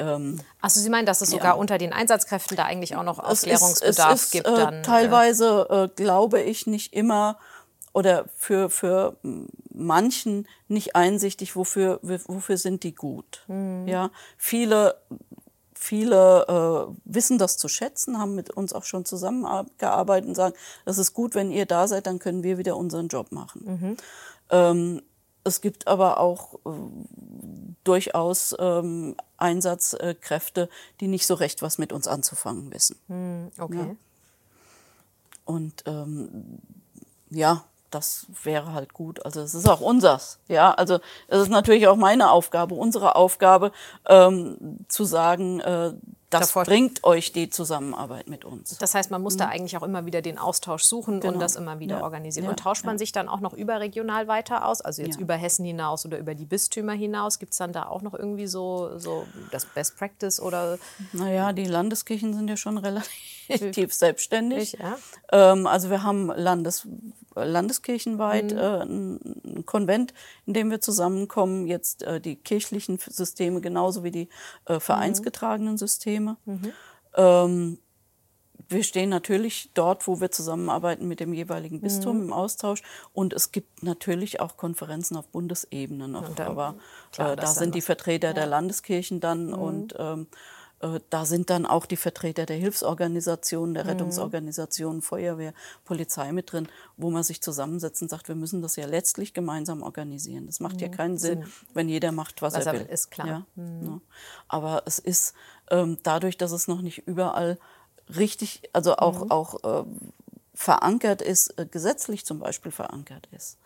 Ähm, 0.00 0.40
Also 0.60 0.80
Sie 0.80 0.88
meinen, 0.90 1.06
dass 1.06 1.20
es 1.20 1.30
Ja. 1.30 1.38
sogar 1.38 1.58
unter 1.58 1.78
den 1.78 1.92
Einsatzkräften 1.92 2.56
da 2.56 2.64
eigentlich 2.64 2.96
auch 2.96 3.02
noch 3.04 3.18
es 3.18 3.24
ist- 3.24 3.30
Aufklärungsbedarf 3.44 4.14
es 4.14 4.22
ist, 4.24 4.30
gibt? 4.32 4.46
Äh, 4.46 4.54
dann, 4.56 4.82
teilweise 4.82 5.66
äh, 5.70 5.88
glaube 5.94 6.40
ich 6.40 6.66
nicht 6.66 6.92
immer 6.94 7.38
oder 7.92 8.26
für, 8.36 8.70
für 8.70 9.16
manchen 9.74 10.46
nicht 10.68 10.94
einsichtig, 10.96 11.56
wofür, 11.56 11.98
wofür 12.02 12.56
sind 12.56 12.82
die 12.84 12.94
gut. 12.94 13.42
Mhm. 13.48 13.88
Ja, 13.88 14.10
viele, 14.36 14.94
viele 15.74 16.46
äh, 16.90 16.94
wissen 17.04 17.38
das 17.38 17.56
zu 17.56 17.68
schätzen, 17.68 18.18
haben 18.18 18.34
mit 18.34 18.50
uns 18.50 18.72
auch 18.72 18.84
schon 18.84 19.04
zusammengearbeitet 19.04 20.28
und 20.28 20.34
sagen, 20.34 20.54
das 20.84 20.98
ist 20.98 21.14
gut, 21.14 21.34
wenn 21.34 21.50
ihr 21.50 21.66
da 21.66 21.88
seid, 21.88 22.06
dann 22.06 22.18
können 22.18 22.42
wir 22.42 22.58
wieder 22.58 22.76
unseren 22.76 23.08
Job 23.08 23.32
machen. 23.32 23.62
Mhm. 23.64 23.96
Ähm, 24.50 25.02
es 25.44 25.60
gibt 25.60 25.88
aber 25.88 26.18
auch 26.18 26.54
äh, 26.66 26.70
durchaus 27.84 28.54
ähm, 28.58 29.16
Einsatzkräfte, 29.36 30.68
die 31.00 31.08
nicht 31.08 31.26
so 31.26 31.34
recht 31.34 31.62
was 31.62 31.78
mit 31.78 31.92
uns 31.92 32.08
anzufangen 32.08 32.72
wissen. 32.72 32.96
äh, 33.08 33.62
okay. 33.62 33.96
Und 35.44 35.82
ähm, 35.86 36.58
ja, 37.30 37.64
das 37.90 38.26
wäre 38.44 38.72
halt 38.72 38.92
gut. 38.92 39.24
Also 39.24 39.40
es 39.40 39.54
ist 39.54 39.68
auch 39.68 39.80
unsers. 39.80 40.38
Ja, 40.48 40.72
also 40.72 41.00
es 41.28 41.42
ist 41.42 41.48
natürlich 41.48 41.88
auch 41.88 41.96
meine 41.96 42.30
Aufgabe, 42.30 42.74
unsere 42.74 43.16
Aufgabe, 43.16 43.72
ähm, 44.08 44.78
zu 44.88 45.04
sagen, 45.04 45.60
äh, 45.60 45.92
das 46.30 46.48
Davor- 46.48 46.64
bringt 46.64 47.02
euch 47.04 47.32
die 47.32 47.50
Zusammenarbeit 47.50 48.28
mit 48.28 48.44
uns. 48.44 48.78
Das 48.78 48.94
heißt, 48.94 49.10
man 49.10 49.20
muss 49.20 49.36
da 49.36 49.48
eigentlich 49.48 49.76
auch 49.76 49.82
immer 49.82 50.06
wieder 50.06 50.22
den 50.22 50.38
Austausch 50.38 50.84
suchen 50.84 51.14
und 51.14 51.24
Mhm. 51.24 51.28
Genau. 51.28 51.40
das 51.40 51.56
immer 51.56 51.80
wieder 51.80 51.98
Ja. 51.98 52.02
organisieren. 52.04 52.44
Ja, 52.44 52.50
Und 52.50 52.60
tauscht 52.60 52.84
man 52.84 52.94
ja. 52.94 52.98
sich 52.98 53.10
dann 53.12 53.28
auch 53.28 53.40
noch 53.40 53.52
überregional 53.52 54.28
weiter 54.28 54.64
aus? 54.66 54.80
Also 54.80 55.02
jetzt 55.02 55.18
über 55.18 55.34
Hessen 55.34 55.64
hinaus 55.64 56.06
oder 56.06 56.18
über 56.18 56.34
die 56.36 56.44
Bistümer 56.46 56.92
hinaus? 56.92 57.38
Gibt 57.40 57.52
es 57.52 57.58
dann 57.58 57.72
da 57.72 57.86
auch 57.86 58.02
noch 58.02 58.14
irgendwie 58.14 58.46
so, 58.46 58.96
so 58.98 59.26
das 59.50 59.64
Best 59.66 59.96
Practice 59.98 60.40
oder 60.40 60.78
Naja, 61.12 61.52
die 61.52 61.64
Landeskirchen 61.64 62.32
sind 62.34 62.48
ja 62.48 62.56
schon 62.56 62.78
relativ 62.78 63.39
selbstständig. 63.90 64.76
ja? 64.80 64.96
Ähm, 65.32 65.66
also 65.66 65.90
wir 65.90 66.02
haben 66.02 66.28
Landes, 66.28 66.86
landeskirchenweit 67.34 68.52
Mhm. 68.52 68.58
äh, 68.58 68.80
ein 68.82 69.20
ein 69.44 69.66
Konvent, 69.66 70.14
in 70.46 70.54
dem 70.54 70.70
wir 70.70 70.80
zusammenkommen. 70.80 71.66
Jetzt 71.66 72.02
äh, 72.02 72.20
die 72.20 72.36
kirchlichen 72.36 72.98
Systeme 72.98 73.60
genauso 73.60 74.04
wie 74.04 74.10
die 74.10 74.28
äh, 74.66 74.74
Mhm. 74.74 74.80
vereinsgetragenen 74.80 75.76
Systeme. 75.78 76.36
Ähm, 77.16 77.78
wir 78.68 78.84
stehen 78.84 79.08
natürlich 79.08 79.70
dort, 79.74 80.06
wo 80.06 80.20
wir 80.20 80.30
zusammenarbeiten 80.30 81.08
mit 81.08 81.18
dem 81.18 81.32
jeweiligen 81.32 81.80
Bistum 81.80 82.18
Mhm. 82.18 82.22
im 82.26 82.32
Austausch. 82.32 82.82
Und 83.12 83.32
es 83.32 83.50
gibt 83.50 83.82
natürlich 83.82 84.38
auch 84.40 84.56
Konferenzen 84.56 85.16
auf 85.16 85.26
Bundesebene 85.28 86.06
noch. 86.06 86.28
Dann- 86.36 86.46
Aber 86.46 86.74
klar, 87.12 87.32
äh, 87.32 87.36
da 87.36 87.46
sind 87.48 87.74
die 87.74 87.80
Vertreter 87.80 88.32
der 88.32 88.46
Landeskirchen 88.46 89.18
dann 89.18 89.46
Mhm. 89.48 89.54
und 89.54 89.94
ähm, 89.98 90.26
äh, 90.30 90.36
da 91.10 91.26
sind 91.26 91.50
dann 91.50 91.66
auch 91.66 91.84
die 91.84 91.96
Vertreter 91.96 92.46
der 92.46 92.56
Hilfsorganisationen, 92.56 93.70
Mhm. 93.70 93.74
der 93.74 93.86
Rettungsorganisationen, 93.86 95.02
Feuerwehr, 95.02 95.52
Polizei 95.84 96.32
mit 96.32 96.52
drin, 96.52 96.68
wo 96.96 97.10
man 97.10 97.22
sich 97.22 97.42
zusammensetzt 97.42 98.00
und 98.00 98.08
sagt, 98.08 98.28
wir 98.28 98.34
müssen 98.34 98.62
das 98.62 98.76
ja 98.76 98.86
letztlich 98.86 99.34
gemeinsam 99.34 99.82
organisieren. 99.82 100.46
Das 100.46 100.58
macht 100.58 100.80
ja 100.80 100.88
keinen 100.88 101.18
Sinn, 101.18 101.44
wenn 101.74 101.88
jeder 101.90 102.12
macht, 102.12 102.40
was, 102.40 102.54
Mhm. 102.54 102.58
Was 102.58 102.66
er 102.66 102.72
will. 102.72 102.86
ist 102.86 103.10
klar. 103.10 103.26
Ja, 103.26 103.46
ne? 103.56 104.00
Aber 104.48 104.82
es 104.86 104.98
ist 104.98 105.34
ähm, 105.70 105.98
dadurch, 106.02 106.38
dass 106.38 106.52
es 106.52 106.66
noch 106.66 106.80
nicht 106.80 107.06
überall 107.06 107.58
richtig, 108.16 108.62
also 108.72 108.96
auch, 108.96 109.24
Mhm. 109.26 109.30
auch 109.30 109.64
äh, 109.64 109.84
verankert 110.54 111.22
ist, 111.22 111.58
äh, 111.58 111.66
gesetzlich 111.66 112.24
zum 112.24 112.38
Beispiel 112.38 112.72
verankert 112.72 113.28
ist. 113.32 113.58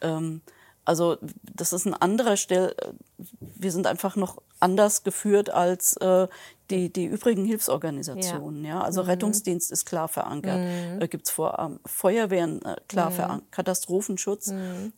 Ähm, 0.00 0.40
also 0.84 1.16
das 1.42 1.72
ist 1.72 1.86
ein 1.86 1.94
anderer 1.94 2.36
Stell. 2.36 2.74
äh, 2.78 2.92
Wir 3.38 3.72
sind 3.72 3.86
einfach 3.86 4.16
noch 4.16 4.42
anders 4.60 5.02
geführt 5.02 5.50
als 5.50 5.96
äh, 5.98 6.28
die, 6.70 6.92
die 6.92 7.04
übrigen 7.04 7.44
Hilfsorganisationen. 7.44 8.64
Ja. 8.64 8.80
Also 8.80 9.02
Rettungsdienst 9.02 9.70
ist 9.70 9.84
klar 9.84 10.08
verankert. 10.08 10.58
Äh, 11.00 11.08
Gibt 11.08 11.26
es 11.26 11.30
vor 11.30 11.58
ähm, 11.58 11.80
Feuerwehren 11.84 12.62
äh, 12.64 12.76
klar 12.88 13.10
verankert, 13.10 13.52
Katastrophenschutz 13.52 14.52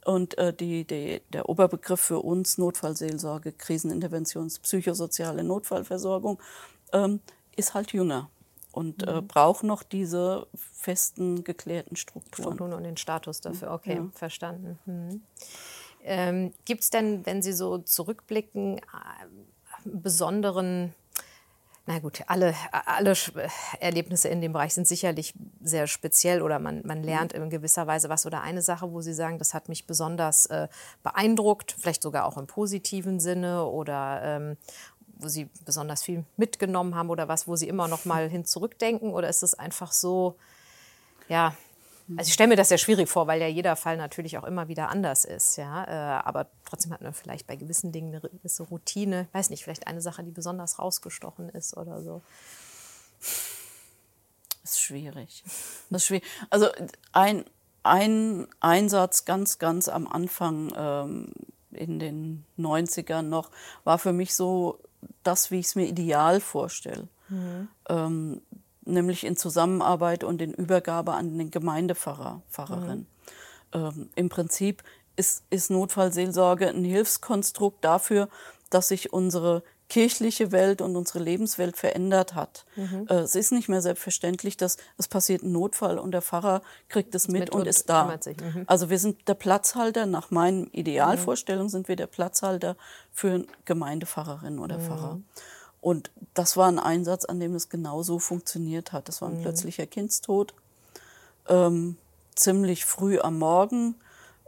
und 0.05 0.39
äh, 0.39 0.53
die, 0.53 0.85
die, 0.85 1.23
der 1.33 1.49
Oberbegriff 1.49 2.01
für 2.01 2.21
uns 2.21 2.59
Notfallseelsorge, 2.59 3.53
Kriseninterventions, 3.53 4.61
psychosoziale 4.61 5.43
Notfallversorgung 5.43 6.39
ähm, 6.93 7.21
ist 7.57 7.75
halt 7.75 7.93
jünger 7.93 8.31
und 8.77 9.09
äh, 9.09 9.23
braucht 9.23 9.65
noch 9.65 9.83
diese 9.83 10.47
festen 10.55 11.45
geklärten 11.45 11.97
Strukturen. 11.97 12.45
Strukturen 12.45 12.73
und 12.75 12.83
den 12.83 12.99
Status 12.99 13.41
dafür. 13.41 13.73
Okay, 13.73 14.03
verstanden. 14.13 14.79
Hm. 14.85 15.23
Ähm, 16.05 16.53
Gibt 16.67 16.83
es 16.83 16.91
denn, 16.91 17.25
wenn 17.25 17.41
Sie 17.41 17.55
so 17.55 17.79
zurückblicken, 17.79 18.77
äh, 18.79 18.83
besonderen 19.85 20.95
na 21.89 22.01
gut, 22.01 22.23
alle, 22.27 22.53
alle 22.73 23.15
Erlebnisse 23.79 24.29
in 24.29 24.41
dem 24.41 24.53
Bereich 24.53 24.75
sind 24.75 24.89
sicherlich 24.89 25.35
sehr 25.63 25.87
speziell 25.87 26.43
oder 26.43 26.59
man, 26.59 26.83
man 26.85 27.05
lernt 27.05 27.33
in 27.33 27.49
gewisser 27.49 27.87
Weise 27.87 28.09
was. 28.09 28.27
Oder 28.27 28.43
eine 28.43 28.61
Sache, 28.61 28.91
wo 28.91 29.01
Sie 29.03 29.15
sagen, 29.15 29.39
das 29.39 29.55
hat 29.55 29.69
mich 29.69 29.87
besonders 29.87 30.47
äh, 30.47 30.67
beeindruckt, 31.05 31.77
vielleicht 31.79 32.03
sogar 32.03 32.27
auch 32.27 32.39
im 32.39 32.49
positiven 32.49 33.21
Sinne 33.21 33.67
oder 33.67 34.21
ähm, 34.25 34.57
wo 35.17 35.29
Sie 35.29 35.49
besonders 35.65 36.03
viel 36.03 36.25
mitgenommen 36.37 36.95
haben 36.95 37.11
oder 37.11 37.29
was, 37.29 37.49
wo 37.49 37.57
Sie 37.57 37.69
immer 37.69 37.89
noch 37.89 38.05
mal 38.05 38.29
hin 38.29 38.45
zurückdenken? 38.45 39.13
Oder 39.13 39.29
ist 39.29 39.43
es 39.43 39.55
einfach 39.55 39.93
so, 39.93 40.37
ja, 41.29 41.55
also 42.17 42.29
ich 42.29 42.35
stelle 42.35 42.49
mir 42.49 42.57
das 42.57 42.69
sehr 42.69 42.79
schwierig 42.79 43.09
vor, 43.09 43.27
weil 43.27 43.41
ja 43.41 43.49
jeder 43.49 43.75
Fall 43.75 43.97
natürlich 43.97 44.39
auch 44.39 44.45
immer 44.45 44.69
wieder 44.69 44.91
anders 44.91 45.25
ist. 45.25 45.57
Ja? 45.57 45.85
Äh, 45.85 46.23
aber 46.23 46.47
trotzdem 46.65 46.93
hat 46.93 47.01
man 47.01 47.13
vielleicht 47.13 47.49
bei 47.49 47.57
gewissen 47.57 47.91
Dingen 47.91 48.15
eine 48.15 48.21
gewisse 48.21 48.63
Routine. 48.63 49.27
Weiß 49.33 49.51
nicht, 49.51 49.65
vielleicht 49.65 49.89
eine 49.89 50.01
Sache, 50.01 50.23
die 50.23 50.31
besonders 50.31 50.79
rausgestochen 50.79 51.49
ist 51.49 51.77
oder 51.77 52.03
so. 52.03 52.23
Das 54.63 54.73
ist 54.73 54.81
schwierig. 54.81 55.43
Das 55.91 56.03
ist 56.03 56.07
schwierig. 56.07 56.25
Also 56.49 56.69
ein, 57.13 57.45
ein 57.83 58.47
Einsatz 58.61 59.25
ganz, 59.25 59.59
ganz 59.59 59.89
am 59.89 60.07
Anfang 60.07 60.73
ähm, 60.77 61.33
in 61.73 61.99
den 61.99 62.45
90ern 62.57 63.23
noch 63.23 63.51
war 63.83 63.99
für 63.99 64.13
mich 64.13 64.35
so 64.35 64.79
das, 65.23 65.51
wie 65.51 65.59
ich 65.59 65.67
es 65.67 65.75
mir 65.75 65.87
ideal 65.87 66.41
vorstelle. 66.41 67.09
Mhm. 67.29 67.69
Ähm, 67.89 68.43
nämlich 68.85 69.25
in 69.25 69.37
Zusammenarbeit 69.37 70.25
und 70.25 70.41
in 70.41 70.55
Übergabe 70.55 71.15
an 71.15 71.37
den 71.37 71.51
Gemeindepfarrer, 71.51 72.43
Pfarrerin. 72.51 73.01
Mhm. 73.01 73.07
Ähm, 73.73 74.11
Im 74.15 74.29
Prinzip 74.29 74.83
ist, 75.17 75.45
ist 75.51 75.71
Notfallseelsorge 75.71 76.69
ein 76.69 76.85
Hilfskonstrukt 76.85 77.85
dafür, 77.85 78.29
dass 78.71 78.89
sich 78.89 79.13
unsere 79.13 79.63
kirchliche 79.89 80.51
Welt 80.51 80.81
und 80.81 80.97
unsere 80.97 81.21
Lebenswelt 81.21 81.77
verändert 81.77 82.35
hat. 82.35 82.65
Mhm. 82.75 83.07
Äh, 83.09 83.15
es 83.21 83.35
ist 83.35 83.53
nicht 83.53 83.69
mehr 83.69 83.83
selbstverständlich, 83.83 84.57
dass 84.57 84.79
es 84.99 85.07
passiert 85.07 85.43
ein 85.43 85.53
Notfall 85.53 85.99
und 85.99 86.11
der 86.11 86.23
Pfarrer 86.23 86.63
kriegt 86.89 87.15
es 87.15 87.29
mit, 87.29 87.41
mit 87.41 87.51
und, 87.51 87.63
und, 87.63 87.67
ist 87.69 87.89
da. 87.89 88.19
Mhm. 88.27 88.65
Also 88.67 88.91
wir 88.91 88.99
sind 88.99 89.29
der 89.29 89.35
Platzhalter, 89.35 90.07
nach 90.07 90.31
meinen 90.31 90.67
Idealvorstellungen 90.73 91.69
sind 91.69 91.89
wir 91.89 91.97
der 91.97 92.09
Platzhalter 92.09 92.77
für 93.13 93.45
Gemeindepfarrerin 93.65 94.59
oder 94.59 94.79
mhm. 94.79 94.83
Pfarrer. 94.83 95.21
Und 95.81 96.11
das 96.35 96.57
war 96.57 96.67
ein 96.67 96.81
Einsatz, 96.81 97.25
an 97.25 97.39
dem 97.39 97.55
es 97.55 97.69
genauso 97.69 98.19
funktioniert 98.19 98.93
hat. 98.93 99.09
Das 99.09 99.23
war 99.23 99.29
ein 99.29 99.39
mhm. 99.39 99.43
plötzlicher 99.43 99.87
Kindstod, 99.87 100.53
ähm, 101.49 101.97
ziemlich 102.35 102.85
früh 102.85 103.21
am 103.21 103.39
Morgen, 103.39 103.95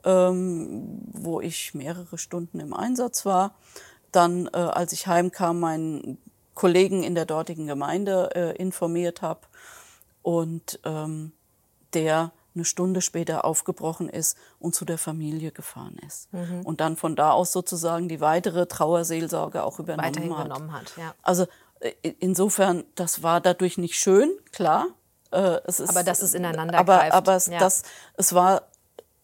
ähm, 0.04 1.00
wo 1.12 1.40
ich 1.40 1.74
mehrere 1.74 2.18
Stunden 2.18 2.58
im 2.58 2.74
Einsatz 2.74 3.24
war. 3.24 3.54
Dann, 4.12 4.48
äh, 4.52 4.56
als 4.56 4.92
ich 4.92 5.06
heimkam, 5.06 5.60
meinen 5.60 6.18
Kollegen 6.54 7.02
in 7.02 7.14
der 7.14 7.24
dortigen 7.24 7.66
Gemeinde 7.66 8.30
äh, 8.34 8.56
informiert 8.56 9.22
habe 9.22 9.40
und 10.22 10.80
ähm, 10.84 11.32
der 11.94 12.32
eine 12.54 12.64
Stunde 12.64 13.00
später 13.00 13.44
aufgebrochen 13.44 14.08
ist 14.08 14.36
und 14.58 14.74
zu 14.74 14.84
der 14.84 14.98
Familie 14.98 15.52
gefahren 15.52 15.96
ist. 16.06 16.32
Mhm. 16.32 16.62
Und 16.64 16.80
dann 16.80 16.96
von 16.96 17.14
da 17.14 17.30
aus 17.30 17.52
sozusagen 17.52 18.08
die 18.08 18.20
weitere 18.20 18.66
Trauerseelsorge 18.66 19.62
auch 19.62 19.78
übernommen 19.78 20.08
Weiterhin 20.08 20.36
hat. 20.36 20.44
Genommen 20.44 20.72
hat 20.72 20.92
ja. 20.96 21.14
Also 21.22 21.46
äh, 21.80 21.92
insofern, 22.18 22.84
das 22.94 23.22
war 23.22 23.40
dadurch 23.40 23.78
nicht 23.78 23.94
schön, 23.94 24.30
klar. 24.52 24.86
Äh, 25.30 25.60
ist, 25.66 25.88
aber 25.88 26.02
dass 26.02 26.22
es 26.22 26.34
ineinander 26.34 26.78
aber. 26.78 27.12
Aber 27.12 27.36
es, 27.36 27.46
ja. 27.46 27.58
das, 27.58 27.82
es 28.14 28.34
war 28.34 28.62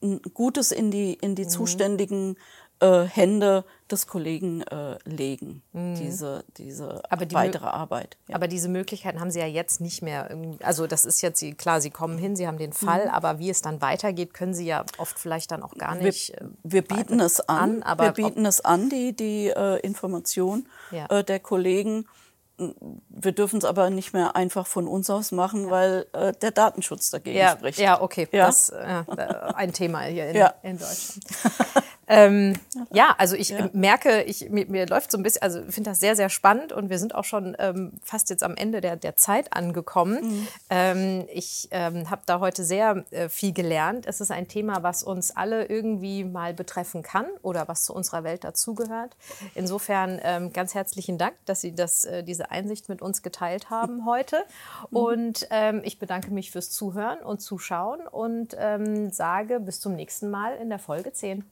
ein 0.05 0.21
Gutes 0.35 0.71
in 0.71 0.91
die, 0.91 1.15
in 1.15 1.35
die 1.35 1.45
mhm. 1.45 1.49
zuständigen 1.49 2.37
äh, 2.81 3.05
Hände 3.05 3.65
des 3.91 4.07
Kollegen 4.07 4.63
äh, 4.63 4.99
legen, 5.05 5.63
mhm. 5.73 5.95
diese, 5.95 6.45
diese 6.57 7.03
die 7.21 7.35
weitere 7.35 7.67
Arbeit. 7.67 8.17
Ja. 8.29 8.37
Aber 8.37 8.49
diese 8.49 8.69
Möglichkeiten 8.69 9.21
haben 9.21 9.31
Sie 9.31 9.39
ja 9.39 9.47
jetzt 9.47 9.81
nicht 9.81 10.03
mehr. 10.03 10.37
Also 10.63 10.87
das 10.87 11.05
ist 11.05 11.21
jetzt, 11.21 11.45
klar, 11.59 11.81
Sie 11.81 11.91
kommen 11.91 12.19
hin, 12.19 12.37
Sie 12.37 12.47
haben 12.47 12.59
den 12.59 12.73
Fall, 12.73 13.07
mhm. 13.07 13.11
aber 13.11 13.39
wie 13.39 13.51
es 13.51 13.63
dann 13.63 13.81
weitergeht, 13.81 14.35
können 14.35 14.55
Sie 14.55 14.67
ja 14.67 14.85
oft 14.99 15.19
vielleicht 15.19 15.51
dann 15.51 15.63
auch 15.63 15.75
gar 15.75 15.95
nicht. 15.95 16.33
Wir, 16.33 16.43
äh, 16.43 16.51
wir 16.63 16.83
bieten 16.83 17.21
es 17.21 17.41
an, 17.41 17.57
an 17.57 17.83
aber 17.83 18.05
wir 18.05 18.13
bieten 18.13 18.45
es 18.47 18.61
an, 18.61 18.91
die, 18.91 19.15
die 19.15 19.49
äh, 19.49 19.79
Information 19.81 20.67
ja. 20.91 21.07
Äh, 21.07 21.25
der 21.25 21.41
Kollegen. 21.41 22.07
Wir 22.57 23.33
dürfen 23.33 23.59
es 23.59 23.65
aber 23.65 23.91
nicht 23.91 24.13
mehr 24.13 24.37
einfach 24.37 24.67
von 24.67 24.87
uns 24.87 25.11
aus 25.11 25.33
machen, 25.33 25.65
ja. 25.65 25.71
weil 25.71 26.07
äh, 26.13 26.33
der 26.41 26.53
Datenschutz 26.53 27.11
dagegen 27.11 27.37
ja, 27.37 27.53
spricht. 27.53 27.79
Ja, 27.79 28.01
okay, 28.01 28.29
ja? 28.31 28.47
das 28.47 28.69
ist 28.69 28.77
äh, 28.77 29.05
ein 29.55 29.73
Thema 29.73 30.03
hier 30.03 30.29
in, 30.29 30.71
in 30.71 30.79
Deutschland. 30.79 31.25
Ähm, 32.09 32.55
ja, 32.93 33.15
also 33.19 33.37
ich 33.37 33.51
ja. 33.51 33.69
merke, 33.73 34.23
ich, 34.23 34.51
mir, 34.51 34.67
mir, 34.67 34.87
läuft 34.87 35.11
so 35.11 35.19
ein 35.19 35.23
bisschen, 35.23 35.43
also 35.43 35.61
ich 35.61 35.75
finde 35.75 35.91
das 35.91 36.01
sehr, 36.01 36.17
sehr 36.17 36.29
spannend 36.29 36.73
und 36.73 36.91
wir 36.91 36.99
sind 36.99 37.15
auch 37.15 37.25
schon 37.25 37.57
ähm, 37.59 37.93
fast 38.03 38.31
jetzt 38.31 38.43
am 38.43 38.57
Ende 38.57 38.81
der, 38.81 38.97
der 38.97 39.17
Zeit 39.17 39.53
angekommen. 39.53 40.21
Mhm. 40.23 40.49
Ähm, 40.71 41.25
ich 41.33 41.69
ähm, 41.71 42.11
habe 42.11 42.23
da 42.27 42.41
heute 42.41 42.65
sehr 42.65 43.05
äh, 43.11 43.29
viel 43.29 43.53
gelernt. 43.53 44.07
Es 44.07 44.21
ist 44.21 44.31
ein 44.31 44.49
Thema, 44.49 44.83
was 44.83 45.03
uns 45.03 45.35
alle 45.35 45.67
irgendwie 45.67 46.25
mal 46.25 46.55
betreffen 46.55 47.03
kann 47.03 47.27
oder 47.43 47.69
was 47.69 47.85
zu 47.85 47.95
unserer 47.95 48.25
Welt 48.25 48.45
dazugehört. 48.45 49.17
Insofern 49.55 50.21
ähm, 50.23 50.53
ganz 50.53 50.75
herzlichen 50.75 51.19
Dank, 51.19 51.35
dass 51.47 51.61
Sie 51.61 51.75
das, 51.75 52.05
äh, 52.05 52.23
diese 52.23 52.51
Einsicht 52.51 52.89
mit 52.89 53.03
uns 53.03 53.23
geteilt 53.23 53.71
haben 53.71 54.07
heute. 54.07 54.45
Mhm. 54.91 54.97
Und 54.97 55.49
ähm, 55.51 55.81
ich 55.85 55.99
bedanke 55.99 56.31
mich 56.31 56.51
fürs 56.51 56.71
Zuhören 56.71 57.19
und 57.21 57.41
Zuschauen 57.41 58.07
und 58.07 58.57
sage 59.11 59.61
bis 59.61 59.81
zum 59.81 59.95
nächsten 59.95 60.31
Mal 60.31 60.57
in 60.57 60.69
der 60.69 60.79
Folge 60.79 61.13
10. 61.13 61.45